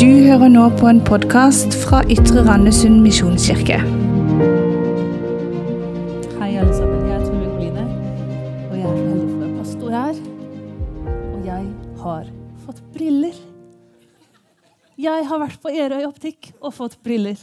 Du 0.00 0.06
hører 0.08 0.48
nå 0.48 0.62
på 0.80 0.86
en 0.88 1.02
podkast 1.04 1.74
fra 1.76 1.98
Ytre 2.08 2.40
Randesund 2.46 3.02
misjonskirke. 3.04 3.76
Hei, 6.38 6.54
alle 6.56 6.72
sammen. 6.72 7.02
Jeg 7.04 7.18
er 7.18 7.26
Tove 7.26 7.50
Goline, 7.50 7.84
og 8.70 8.78
jeg 8.78 8.86
er 8.86 8.94
være 9.42 9.50
pastor 9.58 9.90
her. 9.92 10.22
Og 11.34 11.42
jeg 11.50 11.66
har 12.00 12.30
fått 12.62 12.80
briller. 12.94 13.36
Jeg 15.04 15.26
har 15.34 15.42
vært 15.44 15.60
på 15.60 15.74
Erøy 15.84 16.08
optikk 16.08 16.48
og 16.62 16.72
fått 16.78 16.96
briller. 17.04 17.36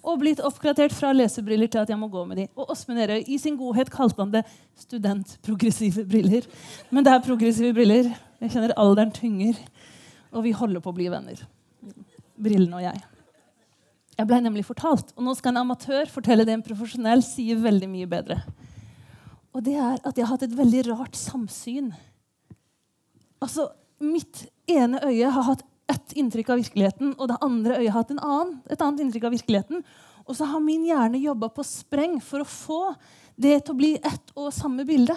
Og 0.00 0.16
blitt 0.24 0.40
oppgradert 0.40 0.96
fra 0.96 1.12
lesebriller 1.12 1.68
til 1.68 1.84
at 1.84 1.92
jeg 1.92 2.00
må 2.00 2.08
gå 2.08 2.24
med 2.24 2.40
de. 2.40 2.48
Og 2.56 2.72
Åsmund 2.72 3.04
Erøy 3.04 3.20
i 3.28 3.36
sin 3.36 3.60
godhet 3.60 3.92
kalte 3.92 4.24
han 4.24 4.32
det 4.38 4.46
studentprogressive 4.80 6.08
briller. 6.08 6.48
Men 6.88 7.04
det 7.04 7.12
er 7.18 7.28
progressive 7.28 7.76
briller. 7.76 8.08
Jeg 8.40 8.56
kjenner 8.56 8.76
alderen 8.80 9.12
tynger. 9.12 9.60
Og 10.32 10.48
vi 10.48 10.56
holder 10.56 10.80
på 10.80 10.96
å 10.96 11.00
bli 11.02 11.12
venner. 11.12 11.44
Brillene 12.38 12.78
og 12.78 12.84
jeg. 12.84 13.02
Jeg 14.18 14.26
ble 14.26 14.38
nemlig 14.42 14.64
fortalt, 14.66 15.12
og 15.14 15.26
nå 15.26 15.34
skal 15.38 15.54
en 15.54 15.62
amatør 15.62 16.10
fortelle 16.10 16.46
det 16.46 16.56
en 16.56 16.64
profesjonell 16.66 17.22
sier 17.22 17.58
veldig 17.62 17.88
mye 17.90 18.08
bedre. 18.10 18.40
Og 19.54 19.62
det 19.66 19.76
er 19.78 19.98
at 20.02 20.16
jeg 20.16 20.26
har 20.26 20.32
hatt 20.34 20.46
et 20.46 20.56
veldig 20.58 20.84
rart 20.90 21.18
samsyn. 21.18 21.92
Altså, 23.42 23.68
Mitt 23.98 24.44
ene 24.70 25.00
øye 25.02 25.30
har 25.34 25.42
hatt 25.42 25.64
ett 25.90 26.12
inntrykk 26.20 26.52
av 26.52 26.60
virkeligheten, 26.60 27.14
og 27.18 27.30
det 27.30 27.38
andre 27.42 27.78
øyet 27.80 27.90
har 27.90 28.04
hatt 28.04 28.12
annen, 28.14 28.52
et 28.70 28.82
annet 28.84 29.02
inntrykk 29.02 29.26
av 29.26 29.34
virkeligheten. 29.34 29.82
Og 30.28 30.36
så 30.36 30.46
har 30.46 30.62
min 30.62 30.84
hjerne 30.86 31.18
jobba 31.18 31.48
på 31.50 31.64
spreng 31.66 32.18
for 32.22 32.44
å 32.44 32.48
få 32.48 32.82
det 33.34 33.56
til 33.64 33.74
å 33.74 33.78
bli 33.78 33.94
ett 33.96 34.34
og 34.36 34.52
samme 34.54 34.84
bilde. 34.86 35.16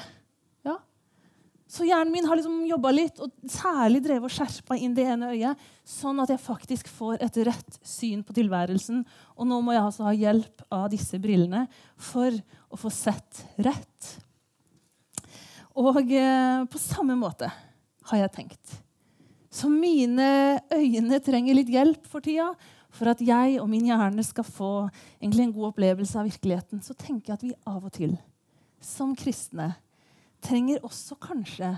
Så 1.71 1.85
hjernen 1.88 2.11
min 2.11 2.25
har 2.27 2.35
liksom 2.35 2.66
jobba 2.67 2.91
litt, 2.91 3.20
og 3.23 3.31
særlig 3.48 4.02
drevet 4.03 4.27
og 4.27 4.34
skjerpa 4.34 4.75
inn 4.75 4.95
det 4.95 5.05
ene 5.07 5.30
øyet, 5.31 5.59
sånn 5.88 6.20
at 6.20 6.34
jeg 6.34 6.44
faktisk 6.44 6.89
får 6.91 7.21
et 7.23 7.38
rett 7.47 7.78
syn 7.88 8.25
på 8.28 8.36
tilværelsen. 8.36 9.05
Og 9.39 9.47
nå 9.47 9.61
må 9.63 9.72
jeg 9.72 9.86
altså 9.86 10.03
ha 10.09 10.11
hjelp 10.11 10.66
av 10.67 10.89
disse 10.91 11.16
brillene 11.23 11.63
for 11.95 12.36
å 12.67 12.80
få 12.80 12.91
sett 12.91 13.45
rett. 13.63 14.09
Og 15.80 16.11
eh, 16.11 16.66
på 16.67 16.81
samme 16.81 17.16
måte 17.16 17.47
har 18.11 18.19
jeg 18.19 18.33
tenkt. 18.35 18.73
Så 19.52 19.69
mine 19.72 20.59
øyne 20.75 21.19
trenger 21.23 21.56
litt 21.56 21.72
hjelp 21.72 22.03
for 22.11 22.23
tida 22.23 22.50
for 22.91 23.13
at 23.13 23.23
jeg 23.23 23.61
og 23.61 23.69
min 23.72 23.88
hjerne 23.88 24.23
skal 24.28 24.44
få 24.47 24.73
en 25.23 25.38
god 25.56 25.69
opplevelse 25.69 26.19
av 26.19 26.28
virkeligheten. 26.28 26.83
Så 26.83 26.97
tenker 27.00 27.31
jeg 27.31 27.39
at 27.39 27.47
vi 27.47 27.53
av 27.63 27.80
og 27.80 27.95
til, 27.95 28.17
som 28.83 29.16
kristne, 29.16 29.72
trenger 30.44 30.84
også 30.86 31.17
kanskje 31.22 31.75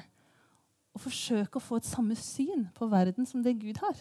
å 0.93 1.01
forsøke 1.01 1.57
å 1.57 1.63
få 1.63 1.79
et 1.79 1.89
samme 1.89 2.15
syn 2.19 2.67
på 2.75 2.87
verden 2.91 3.27
som 3.29 3.43
det 3.45 3.55
Gud 3.61 3.81
har. 3.83 3.97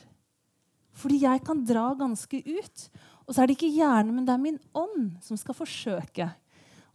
Fordi 0.92 1.22
jeg 1.22 1.41
kan 1.46 1.62
dra 1.64 1.86
ganske 1.96 2.42
ut. 2.44 2.86
Og 3.24 3.33
så 3.33 3.42
er 3.42 3.48
det 3.48 3.56
ikke 3.56 3.72
hjernen, 3.72 4.12
men 4.16 4.27
det 4.28 4.34
er 4.34 4.42
min 4.42 4.60
ånd 4.77 5.16
som 5.24 5.38
skal 5.40 5.56
forsøke 5.56 6.28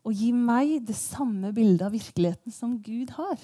å 0.08 0.14
gi 0.14 0.30
meg 0.32 0.78
det 0.88 0.96
samme 0.96 1.52
bildet 1.56 1.88
av 1.88 1.96
virkeligheten 1.96 2.54
som 2.54 2.78
Gud 2.84 3.16
har. 3.18 3.40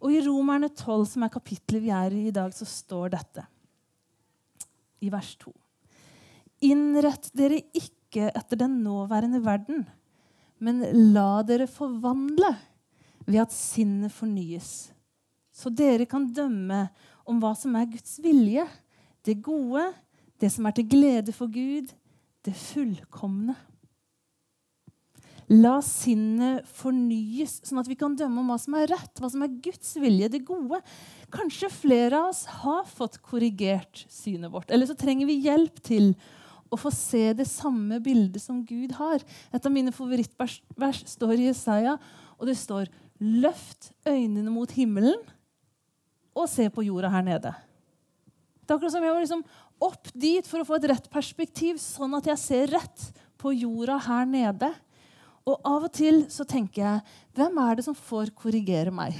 Og 0.00 0.14
i 0.16 0.22
Romerne 0.24 0.70
12, 0.72 1.04
som 1.12 1.26
er 1.26 1.32
kapittelet 1.32 1.84
vi 1.84 1.92
er 1.92 2.16
i 2.16 2.26
i 2.30 2.34
dag, 2.34 2.54
så 2.56 2.64
står 2.66 3.12
dette 3.12 3.44
i 5.04 5.10
vers 5.12 5.34
2. 5.44 5.52
Innrett 6.70 7.28
dere 7.36 7.60
ikke 7.76 8.30
etter 8.32 8.58
den 8.64 8.80
nåværende 8.84 9.42
verden, 9.44 9.84
men 10.60 10.82
la 11.14 11.42
dere 11.46 11.68
forvandle 11.70 12.50
ved 13.26 13.42
at 13.44 13.54
sinnet 13.54 14.12
fornyes, 14.14 14.90
så 15.52 15.72
dere 15.72 16.06
kan 16.08 16.28
dømme 16.32 16.86
om 17.28 17.40
hva 17.42 17.52
som 17.58 17.74
er 17.76 17.88
Guds 17.90 18.16
vilje, 18.22 18.64
det 19.26 19.40
gode, 19.44 19.90
det 20.40 20.48
som 20.52 20.66
er 20.66 20.76
til 20.76 20.88
glede 20.88 21.34
for 21.36 21.52
Gud, 21.52 21.90
det 22.46 22.54
fullkomne. 22.56 23.56
La 25.50 25.80
sinnet 25.82 26.66
fornyes, 26.78 27.56
sånn 27.66 27.80
at 27.82 27.88
vi 27.90 27.96
kan 27.98 28.14
dømme 28.14 28.38
om 28.40 28.52
hva 28.52 28.56
som 28.62 28.76
er 28.78 28.86
rett, 28.92 29.18
hva 29.18 29.28
som 29.32 29.42
er 29.42 29.56
Guds 29.64 29.96
vilje, 29.98 30.28
det 30.30 30.44
gode. 30.46 30.78
Kanskje 31.34 31.72
flere 31.74 32.20
av 32.20 32.30
oss 32.30 32.44
har 32.62 32.84
fått 32.86 33.18
korrigert 33.26 34.04
synet 34.06 34.52
vårt. 34.54 34.70
Eller 34.70 34.86
så 34.86 34.94
trenger 34.98 35.26
vi 35.26 35.40
hjelp 35.42 35.82
til 35.82 36.12
å 36.70 36.78
få 36.78 36.92
se 36.94 37.32
det 37.34 37.48
samme 37.50 37.98
bildet 38.02 38.38
som 38.44 38.62
Gud 38.62 38.94
har. 39.00 39.26
Et 39.50 39.66
av 39.66 39.74
mine 39.74 39.90
favorittvers 39.94 40.60
står 41.16 41.34
i 41.34 41.50
Jesaja, 41.50 41.96
og 42.38 42.46
det 42.46 42.54
står 42.60 42.86
Løft 43.20 43.90
øynene 44.08 44.52
mot 44.52 44.70
himmelen 44.72 45.20
og 46.36 46.46
se 46.48 46.68
på 46.72 46.84
jorda 46.86 47.10
her 47.12 47.26
nede. 47.26 47.52
Det 48.60 48.72
er 48.72 48.78
akkurat 48.78 48.94
som 48.94 49.04
jeg 49.04 49.12
var 49.12 49.24
liksom 49.24 49.42
opp 49.82 50.12
dit 50.14 50.46
for 50.46 50.62
å 50.62 50.68
få 50.68 50.78
et 50.78 50.86
rett 50.92 51.08
perspektiv, 51.12 51.80
sånn 51.82 52.14
at 52.16 52.28
jeg 52.30 52.40
ser 52.40 52.72
rett 52.76 53.06
på 53.40 53.52
jorda 53.56 53.98
her 54.06 54.28
nede. 54.28 54.70
Og 55.48 55.56
av 55.66 55.86
og 55.88 55.92
til 55.96 56.24
så 56.32 56.46
tenker 56.48 56.84
jeg 56.84 57.14
hvem 57.36 57.60
er 57.64 57.78
det 57.78 57.86
som 57.88 57.96
får 57.96 58.32
korrigere 58.36 58.92
meg? 58.94 59.16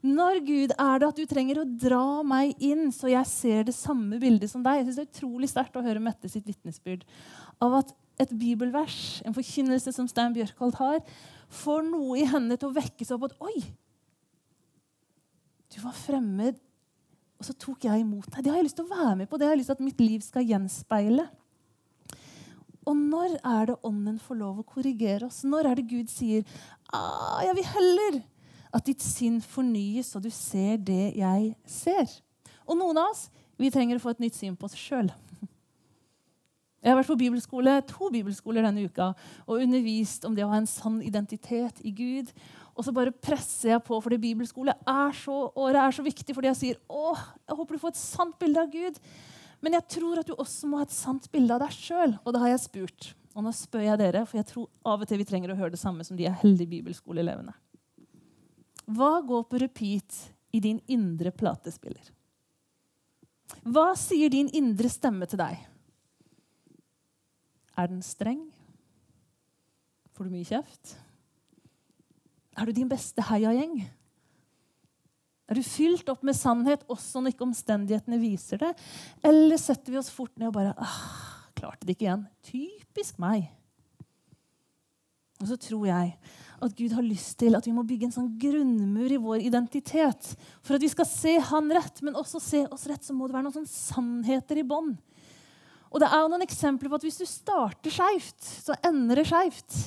Når 0.00 0.38
Gud 0.46 0.72
er 0.80 1.00
det 1.00 1.08
at 1.10 1.18
du 1.18 1.26
trenger 1.28 1.60
å 1.60 1.68
dra 1.68 2.22
meg 2.24 2.54
inn, 2.64 2.88
så 2.88 3.10
jeg 3.12 3.28
ser 3.28 3.66
det 3.68 3.76
samme 3.76 4.16
bildet 4.20 4.48
som 4.48 4.62
deg? 4.64 4.80
Jeg 4.80 4.86
synes 4.88 4.96
Det 4.96 5.04
er 5.04 5.10
utrolig 5.12 5.50
sterkt 5.52 5.76
å 5.76 5.84
høre 5.84 6.00
Mette 6.00 6.30
sitt 6.32 6.46
vitnesbyrd 6.48 7.04
av 7.60 7.82
at 7.82 7.92
et 8.20 8.32
bibelvers, 8.36 9.20
en 9.24 9.36
forkynnelse 9.36 9.92
som 9.96 10.08
Stein 10.08 10.34
Bjørkholt 10.36 10.76
har, 10.80 10.98
får 11.50 11.84
noe 11.86 12.18
i 12.20 12.26
henne 12.28 12.56
til 12.58 12.70
å 12.70 12.76
vekke 12.76 13.06
seg 13.06 13.16
opp 13.18 13.30
at 13.30 13.38
Oi! 13.46 13.60
Du 15.70 15.78
var 15.84 15.94
fremmed, 15.94 16.56
og 17.38 17.46
så 17.46 17.54
tok 17.54 17.86
jeg 17.86 18.02
imot 18.02 18.26
deg. 18.32 18.42
Det 18.42 18.50
har 18.50 18.58
jeg 18.58 18.66
lyst 18.66 18.78
til 18.80 18.88
å 18.88 18.90
være 18.90 19.20
med 19.20 19.30
på. 19.30 19.38
Det 19.38 19.46
har 19.46 19.54
jeg 19.54 19.60
lyst 19.62 19.70
til 19.70 19.78
at 19.78 19.84
mitt 19.86 20.02
liv 20.02 20.24
skal 20.24 20.48
gjenspeile. 20.48 21.28
Og 22.88 22.96
når 22.96 23.36
er 23.46 23.70
det 23.70 23.78
Ånden 23.86 24.18
får 24.18 24.38
lov 24.40 24.60
å 24.60 24.66
korrigere 24.66 25.28
oss? 25.28 25.44
Når 25.46 25.68
er 25.70 25.78
det 25.78 25.86
Gud 25.90 26.10
sier 26.10 26.42
ah, 26.92 27.38
'Jeg 27.44 27.56
vil 27.56 27.70
heller 27.76 28.20
at 28.74 28.86
ditt 28.86 29.02
sinn 29.02 29.40
fornyes, 29.40 30.14
og 30.16 30.24
du 30.24 30.30
ser 30.30 30.76
det 30.76 31.14
jeg 31.16 31.54
ser'? 31.66 32.18
Og 32.66 32.78
noen 32.78 32.98
av 32.98 33.12
oss 33.12 33.28
vi 33.60 33.70
trenger 33.70 33.98
å 33.98 34.02
få 34.02 34.14
et 34.14 34.22
nytt 34.24 34.34
syn 34.34 34.56
på 34.56 34.66
oss 34.66 34.78
sjøl. 34.78 35.10
Jeg 36.80 36.94
har 36.94 36.96
vært 36.96 37.10
på 37.10 37.18
bibelskole, 37.20 37.74
to 37.84 38.08
bibelskoler 38.08 38.64
denne 38.64 38.86
uka 38.88 39.10
og 39.44 39.60
undervist 39.60 40.24
om 40.24 40.36
det 40.36 40.46
å 40.46 40.50
ha 40.52 40.62
en 40.62 40.68
sann 40.68 41.02
identitet 41.04 41.82
i 41.84 41.92
Gud. 41.92 42.30
Og 42.72 42.86
så 42.86 42.94
bare 42.96 43.12
presser 43.12 43.74
jeg 43.74 43.84
på, 43.84 43.98
fordi 44.00 44.16
bibelskole 44.22 44.72
er 44.72 45.16
så, 45.18 45.42
er 45.68 45.92
så 45.92 46.04
viktig 46.06 46.32
fordi 46.36 46.48
jeg 46.48 46.60
sier 46.60 46.78
å, 46.88 47.12
jeg 47.44 47.58
håper 47.58 47.76
du 47.76 47.82
får 47.82 47.92
et 47.92 48.00
sant 48.00 48.38
bilde 48.40 48.64
av 48.64 48.72
Gud. 48.72 48.96
Men 49.60 49.76
jeg 49.76 49.88
tror 49.92 50.22
at 50.22 50.30
du 50.30 50.32
også 50.38 50.70
må 50.70 50.80
ha 50.80 50.86
et 50.86 50.94
sant 50.96 51.26
bilde 51.32 51.52
av 51.52 51.60
deg 51.60 51.74
sjøl. 51.76 52.14
Og 52.24 52.32
det 52.32 52.40
har 52.40 52.54
jeg 52.54 52.62
spurt. 52.64 53.10
Og 53.36 53.44
nå 53.44 53.52
spør 53.54 53.84
jeg 53.84 54.00
dere, 54.00 54.24
for 54.26 54.40
jeg 54.40 54.48
tror 54.48 54.70
av 54.88 55.04
og 55.04 55.10
til 55.10 55.20
vi 55.20 55.26
trenger 55.28 55.52
å 55.52 55.58
høre 55.58 55.74
det 55.74 55.82
samme 55.82 56.06
som 56.06 56.16
de 56.16 56.24
er 56.30 56.38
heldige 56.40 56.72
bibelskoleelevene. 56.78 57.52
Hva 58.90 59.18
går 59.26 59.44
på 59.46 59.60
repeat 59.62 60.22
i 60.56 60.62
din 60.64 60.80
indre 60.90 61.30
platespiller? 61.30 62.08
Hva 63.68 63.90
sier 63.98 64.32
din 64.32 64.48
indre 64.56 64.88
stemme 64.90 65.28
til 65.28 65.42
deg? 65.42 65.60
Er 67.80 67.88
den 67.88 68.02
streng? 68.04 68.42
Får 70.12 70.28
du 70.28 70.34
mye 70.34 70.44
kjeft? 70.44 70.98
Er 72.58 72.68
du 72.68 72.76
din 72.76 72.90
beste 72.90 73.24
heiagjeng? 73.24 73.78
Er 75.50 75.58
du 75.58 75.66
fylt 75.66 76.10
opp 76.12 76.20
med 76.26 76.36
sannhet 76.36 76.84
også 76.92 77.22
når 77.22 77.32
ikke 77.32 77.46
omstendighetene 77.46 78.20
viser 78.20 78.60
det? 78.60 78.74
Eller 79.26 79.58
setter 79.58 79.94
vi 79.94 79.98
oss 79.98 80.12
fort 80.12 80.34
ned 80.36 80.50
og 80.50 80.58
bare 80.58 80.74
ah, 80.76 81.48
Klarte 81.56 81.86
det 81.86 81.96
ikke 81.96 82.06
igjen. 82.06 82.28
Typisk 82.46 83.18
meg. 83.20 83.48
Og 85.40 85.48
så 85.48 85.56
tror 85.60 85.88
jeg 85.88 86.14
at 86.60 86.76
Gud 86.76 86.92
har 86.92 87.04
lyst 87.04 87.38
til 87.40 87.56
at 87.56 87.64
vi 87.64 87.72
må 87.72 87.82
bygge 87.88 88.10
en 88.10 88.14
sånn 88.14 88.30
grunnmur 88.40 89.12
i 89.12 89.20
vår 89.20 89.44
identitet. 89.48 90.34
For 90.60 90.76
at 90.76 90.84
vi 90.84 90.90
skal 90.92 91.08
se 91.08 91.38
Han 91.48 91.72
rett, 91.72 92.02
men 92.04 92.18
også 92.20 92.42
se 92.44 92.66
oss 92.68 92.84
rett, 92.90 93.04
så 93.04 93.16
må 93.16 93.26
det 93.26 93.38
være 93.38 93.48
noen 93.48 93.56
sånne 93.56 93.72
sannheter 93.72 94.60
i 94.60 94.66
bånd. 94.68 94.98
Og 95.90 96.02
det 96.02 96.08
er 96.08 96.22
jo 96.22 96.30
noen 96.30 96.46
eksempler 96.46 96.90
på 96.90 97.00
at 97.00 97.06
hvis 97.06 97.18
du 97.18 97.26
starter 97.26 97.92
skeivt, 97.92 98.38
så 98.40 98.76
ender 98.86 99.20
det 99.20 99.26
skeivt. 99.30 99.78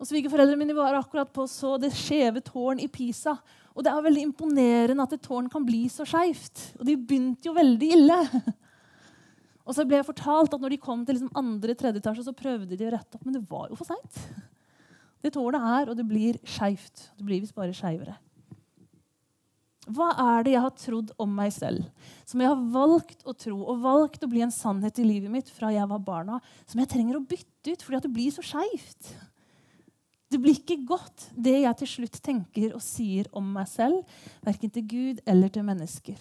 Og 0.00 0.08
Svigerforeldrene 0.08 0.62
mine 0.62 0.76
var 0.76 0.96
akkurat 0.96 1.28
på 1.32 1.44
så 1.50 1.74
det 1.80 1.92
skjeve 1.92 2.40
tårn 2.44 2.80
i 2.80 2.88
Pisa. 2.88 3.34
Og 3.76 3.84
det 3.84 3.92
er 3.92 4.06
veldig 4.06 4.22
imponerende 4.30 5.04
at 5.04 5.12
et 5.14 5.22
tårn 5.22 5.50
kan 5.52 5.66
bli 5.66 5.84
så 5.92 6.06
skeivt. 6.08 6.70
Og 6.80 6.86
de 6.88 6.96
begynte 6.96 7.50
jo 7.50 7.56
veldig 7.56 7.90
ille. 7.98 8.18
Og 9.68 9.76
så 9.76 9.84
ble 9.86 10.00
jeg 10.00 10.08
fortalt 10.08 10.56
at 10.56 10.62
når 10.62 10.72
de 10.72 10.80
kom 10.82 11.04
til 11.04 11.18
liksom 11.18 11.36
andre 11.36 11.76
tredje 11.78 12.00
etasje, 12.00 12.24
så 12.26 12.34
prøvde 12.34 12.74
de 12.74 12.88
å 12.88 12.94
rette 12.96 13.18
opp, 13.18 13.26
men 13.28 13.36
det 13.36 13.44
var 13.46 13.68
jo 13.68 13.76
for 13.78 13.86
seint. 13.86 14.16
Det 15.20 15.34
tårnet 15.36 15.68
er, 15.76 15.92
og 15.92 15.98
det 15.98 16.08
blir 16.08 16.40
skeivt. 16.48 17.10
Det 17.14 17.26
blir 17.28 17.44
visst 17.44 17.54
bare 17.54 17.76
skeivere. 17.76 18.16
Hva 19.90 20.12
er 20.22 20.44
det 20.46 20.54
jeg 20.54 20.62
har 20.62 20.76
trodd 20.78 21.10
om 21.20 21.32
meg 21.34 21.50
selv, 21.54 21.88
som 22.28 22.42
jeg 22.42 22.50
har 22.52 22.62
valgt 22.74 23.24
å 23.26 23.34
tro 23.34 23.56
og 23.58 23.82
valgt 23.82 24.22
å 24.22 24.30
bli 24.30 24.44
en 24.44 24.54
sannhet 24.54 25.00
i 25.02 25.06
livet 25.06 25.32
mitt 25.32 25.50
fra 25.50 25.72
jeg 25.74 25.88
var 25.90 26.04
barna, 26.04 26.38
som 26.68 26.82
jeg 26.82 26.90
trenger 26.92 27.18
å 27.18 27.24
bytte 27.26 27.74
ut 27.74 27.82
fordi 27.82 28.04
det 28.06 28.12
blir 28.14 28.34
så 28.34 28.44
skeivt? 28.46 29.12
Det 30.30 30.38
blir 30.38 30.60
ikke 30.60 30.78
godt, 30.86 31.26
det 31.34 31.56
jeg 31.64 31.78
til 31.80 31.90
slutt 31.96 32.20
tenker 32.22 32.74
og 32.76 32.84
sier 32.86 33.26
om 33.34 33.48
meg 33.56 33.66
selv, 33.66 34.04
verken 34.46 34.70
til 34.70 34.86
Gud 34.86 35.24
eller 35.26 35.50
til 35.50 35.66
mennesker. 35.66 36.20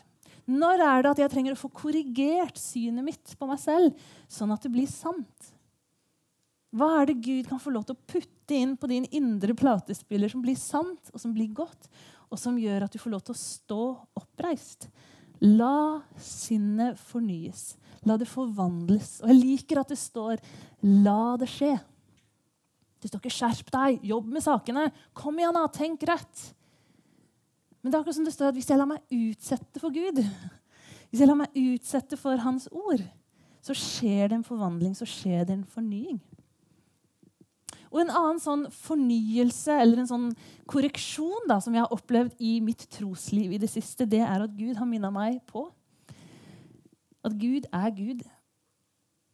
Når 0.49 0.81
er 0.81 1.03
det 1.03 1.11
at 1.11 1.21
jeg 1.21 1.31
trenger 1.35 1.53
å 1.53 1.61
få 1.61 1.69
korrigert 1.69 2.57
synet 2.57 3.05
mitt 3.05 3.35
på 3.37 3.45
meg 3.45 3.61
selv, 3.61 3.93
sånn 4.25 4.49
at 4.55 4.65
det 4.65 4.73
blir 4.73 4.89
sant? 4.89 5.51
Hva 6.73 6.89
er 6.99 7.09
det 7.09 7.21
Gud 7.25 7.49
kan 7.49 7.61
få 7.61 7.73
lov 7.73 7.85
til 7.85 7.97
å 7.97 8.07
putte 8.09 8.57
inn 8.57 8.75
på 8.77 8.89
din 8.89 9.05
indre 9.13 9.53
platespiller 9.57 10.29
som 10.29 10.41
blir 10.41 10.57
sant, 10.57 11.13
og 11.13 11.21
som 11.21 11.33
blir 11.33 11.53
godt, 11.53 11.85
og 12.29 12.39
som 12.39 12.57
gjør 12.61 12.85
at 12.85 12.93
du 12.93 13.01
får 13.01 13.13
lov 13.13 13.23
til 13.25 13.35
å 13.35 13.41
stå 13.41 13.83
oppreist? 14.21 14.89
La 15.41 16.01
sinnet 16.19 16.99
fornyes. 16.99 17.73
La 18.07 18.17
det 18.19 18.27
forvandles. 18.29 19.19
Og 19.23 19.31
jeg 19.31 19.39
liker 19.39 19.81
at 19.81 19.89
det 19.89 19.97
står 19.99 20.39
'la 20.83 21.37
det 21.37 21.47
skje'. 21.47 21.79
Det 22.99 23.09
står 23.09 23.19
ikke 23.19 23.37
'skjerp 23.37 23.71
deg', 23.71 24.03
jobb 24.03 24.27
med 24.27 24.43
sakene. 24.43 24.91
Kom 25.13 25.39
igjen, 25.39 25.53
da, 25.53 25.67
tenk 25.67 26.03
rett. 26.03 26.53
Men 27.81 27.91
det 27.91 27.97
er 27.97 28.01
akkurat 28.01 28.15
som 28.15 28.25
det 28.25 28.33
står 28.33 28.49
at 28.49 28.57
hvis 28.57 28.69
jeg 28.69 28.77
lar 28.77 28.85
meg 28.85 29.01
utsette 29.09 29.79
for 29.79 29.89
Gud, 29.89 30.19
hvis 31.09 31.19
jeg 31.19 31.27
lar 31.27 31.39
meg 31.39 31.55
utsette 31.55 32.17
for 32.17 32.37
Hans 32.37 32.67
ord, 32.71 33.01
så 33.61 33.73
skjer 33.73 34.29
det 34.29 34.35
en 34.39 34.43
forvandling, 34.43 34.95
så 34.95 35.07
skjer 35.07 35.45
det 35.47 35.53
en 35.53 35.63
fornying. 35.63 36.19
Og 37.89 38.03
En 38.03 38.11
annen 38.13 38.39
sånn 38.41 38.67
fornyelse 38.73 39.73
eller 39.81 40.03
en 40.03 40.09
sånn 40.09 40.29
korreksjon 40.69 41.49
da, 41.49 41.57
som 41.63 41.73
jeg 41.73 41.81
har 41.81 41.95
opplevd 41.95 42.37
i 42.37 42.59
mitt 42.61 42.85
trosliv 42.93 43.55
i 43.55 43.61
det 43.61 43.71
siste, 43.71 44.05
det 44.05 44.21
er 44.21 44.45
at 44.45 44.53
Gud 44.57 44.77
har 44.77 44.89
minna 44.89 45.09
meg 45.13 45.41
på 45.49 45.65
at 47.25 47.35
Gud 47.35 47.65
er 47.73 47.89
Gud, 47.95 48.21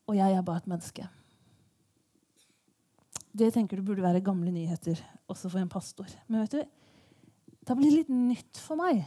og 0.09 0.17
jeg 0.17 0.37
er 0.37 0.45
bare 0.45 0.63
et 0.63 0.69
menneske. 0.69 1.05
Det 3.35 3.51
tenker 3.53 3.77
du 3.77 3.85
burde 3.85 4.05
være 4.05 4.23
gamle 4.23 4.51
nyheter 4.53 5.01
også 5.29 5.51
for 5.51 5.59
en 5.59 5.69
pastor. 5.69 6.09
Men 6.27 6.45
vet 6.45 6.55
du, 6.55 6.63
det 7.59 7.69
har 7.71 7.77
blitt 7.79 7.99
litt 7.99 8.13
nytt 8.13 8.61
for 8.61 8.79
meg 8.79 9.03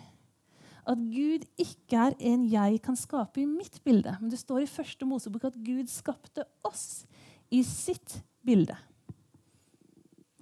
at 0.89 1.01
Gud 1.13 1.45
ikke 1.61 2.09
er 2.09 2.15
en 2.31 2.47
jeg 2.49 2.81
kan 2.85 2.97
skape 2.97 3.43
i 3.43 3.49
mitt 3.49 3.77
bilde. 3.85 4.15
Men 4.21 4.31
det 4.33 4.41
står 4.41 4.65
i 4.65 4.71
første 4.71 5.09
Mosebok 5.09 5.49
at 5.51 5.59
Gud 5.65 5.91
skapte 5.93 6.47
oss 6.65 7.05
i 7.53 7.61
sitt 7.67 8.21
bilde. 8.45 8.77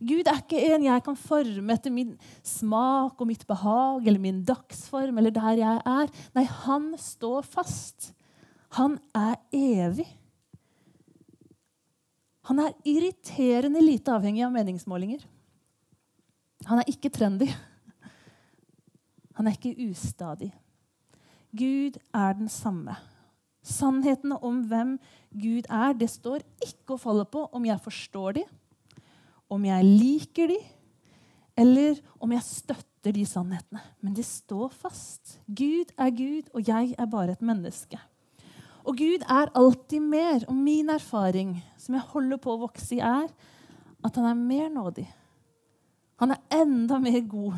Gud 0.06 0.28
er 0.28 0.38
ikke 0.38 0.60
en 0.70 0.84
jeg 0.86 1.02
kan 1.06 1.16
forme 1.18 1.74
etter 1.74 1.92
min 1.92 2.12
smak 2.46 3.18
og 3.18 3.28
mitt 3.28 3.46
behag 3.48 4.04
eller 4.06 4.22
min 4.22 4.42
dagsform 4.46 5.18
eller 5.18 5.34
der 5.34 5.62
jeg 5.62 5.80
er. 5.82 6.12
Nei, 6.36 6.44
han 6.66 6.92
står 7.00 7.46
fast. 7.48 8.12
Han 8.78 8.98
er 9.16 9.38
evig. 9.54 10.06
Han 12.46 12.60
er 12.62 12.76
irriterende 12.86 13.82
lite 13.82 14.12
avhengig 14.14 14.44
av 14.46 14.54
meningsmålinger. 14.54 15.24
Han 16.68 16.82
er 16.82 16.90
ikke 16.90 17.10
trendy. 17.10 17.48
Han 19.36 19.48
er 19.48 19.56
ikke 19.56 19.74
ustadig. 19.88 20.52
Gud 21.56 21.98
er 22.14 22.36
den 22.38 22.48
samme. 22.52 22.94
Sannhetene 23.66 24.38
om 24.46 24.62
hvem 24.70 24.94
Gud 25.34 25.66
er, 25.66 25.96
det 25.98 26.08
står 26.12 26.44
ikke 26.62 26.94
å 26.94 27.02
falle 27.02 27.26
på 27.26 27.48
om 27.50 27.66
jeg 27.66 27.82
forstår 27.82 28.38
dem 28.38 28.54
om 29.52 29.64
jeg 29.66 29.86
liker 29.86 30.50
de, 30.50 30.58
eller 31.56 32.00
om 32.20 32.32
jeg 32.34 32.44
støtter 32.44 33.14
de 33.16 33.24
sannhetene. 33.28 33.82
Men 34.02 34.16
de 34.16 34.24
står 34.26 34.74
fast. 34.74 35.38
Gud 35.46 35.92
er 35.96 36.10
Gud, 36.10 36.50
og 36.52 36.66
jeg 36.66 36.94
er 36.98 37.10
bare 37.10 37.36
et 37.36 37.44
menneske. 37.44 38.00
Og 38.86 38.98
Gud 38.98 39.24
er 39.26 39.52
alltid 39.56 40.02
mer. 40.02 40.44
Og 40.46 40.54
min 40.54 40.90
erfaring, 40.90 41.56
som 41.78 41.96
jeg 41.96 42.10
holder 42.12 42.42
på 42.42 42.54
å 42.54 42.60
vokse 42.66 42.98
i, 42.98 43.00
er 43.02 43.30
at 44.04 44.18
han 44.18 44.28
er 44.28 44.38
mer 44.38 44.68
nådig. 44.74 45.06
Han 46.22 46.32
er 46.32 46.60
enda 46.62 46.98
mer 47.02 47.20
god. 47.28 47.56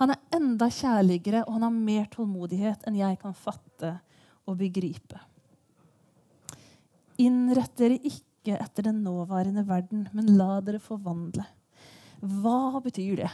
Han 0.00 0.10
er 0.10 0.20
enda 0.34 0.68
kjærligere, 0.72 1.44
og 1.46 1.56
han 1.56 1.66
har 1.68 1.74
mer 1.74 2.06
tålmodighet 2.12 2.86
enn 2.88 2.98
jeg 2.98 3.18
kan 3.20 3.34
fatte 3.36 3.96
og 4.48 4.58
begripe. 4.58 5.20
Innrett 7.22 7.76
dere 7.78 7.98
ikke 8.00 8.33
ikke 8.44 8.60
etter 8.60 8.90
den 8.90 9.00
nåværende 9.04 9.64
verden, 9.64 10.04
men 10.12 10.34
la 10.36 10.60
dere 10.60 10.80
forvandle. 10.82 11.46
Hva 12.20 12.80
betyr 12.84 13.24
det? 13.24 13.30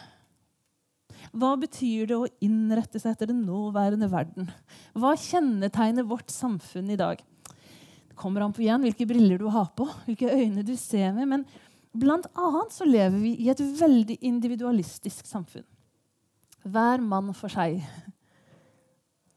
Hva 1.35 1.57
betyr 1.59 2.07
det 2.11 2.17
å 2.17 2.29
innrette 2.43 3.01
seg 3.03 3.17
etter 3.17 3.31
den 3.31 3.43
nåværende 3.47 4.07
verden? 4.11 4.49
Hva 4.95 5.17
kjennetegner 5.19 6.07
vårt 6.07 6.31
samfunn 6.31 6.91
i 6.95 6.99
dag? 6.99 7.19
Det 7.51 8.17
kommer 8.19 8.45
an 8.45 8.55
på 8.55 8.62
igjen 8.62 8.87
hvilke 8.87 9.09
briller 9.11 9.41
du 9.41 9.49
har 9.51 9.69
på, 9.75 9.89
hvilke 10.07 10.31
øyne 10.31 10.65
du 10.67 10.77
ser 10.79 11.13
med. 11.17 11.29
Men 11.31 11.45
blant 11.91 12.31
annet 12.39 12.75
så 12.75 12.87
lever 12.87 13.19
vi 13.19 13.35
i 13.43 13.51
et 13.51 13.61
veldig 13.61 14.21
individualistisk 14.23 15.27
samfunn. 15.27 15.67
Hver 16.63 17.03
mann 17.03 17.35
for 17.35 17.51
seg. 17.51 17.83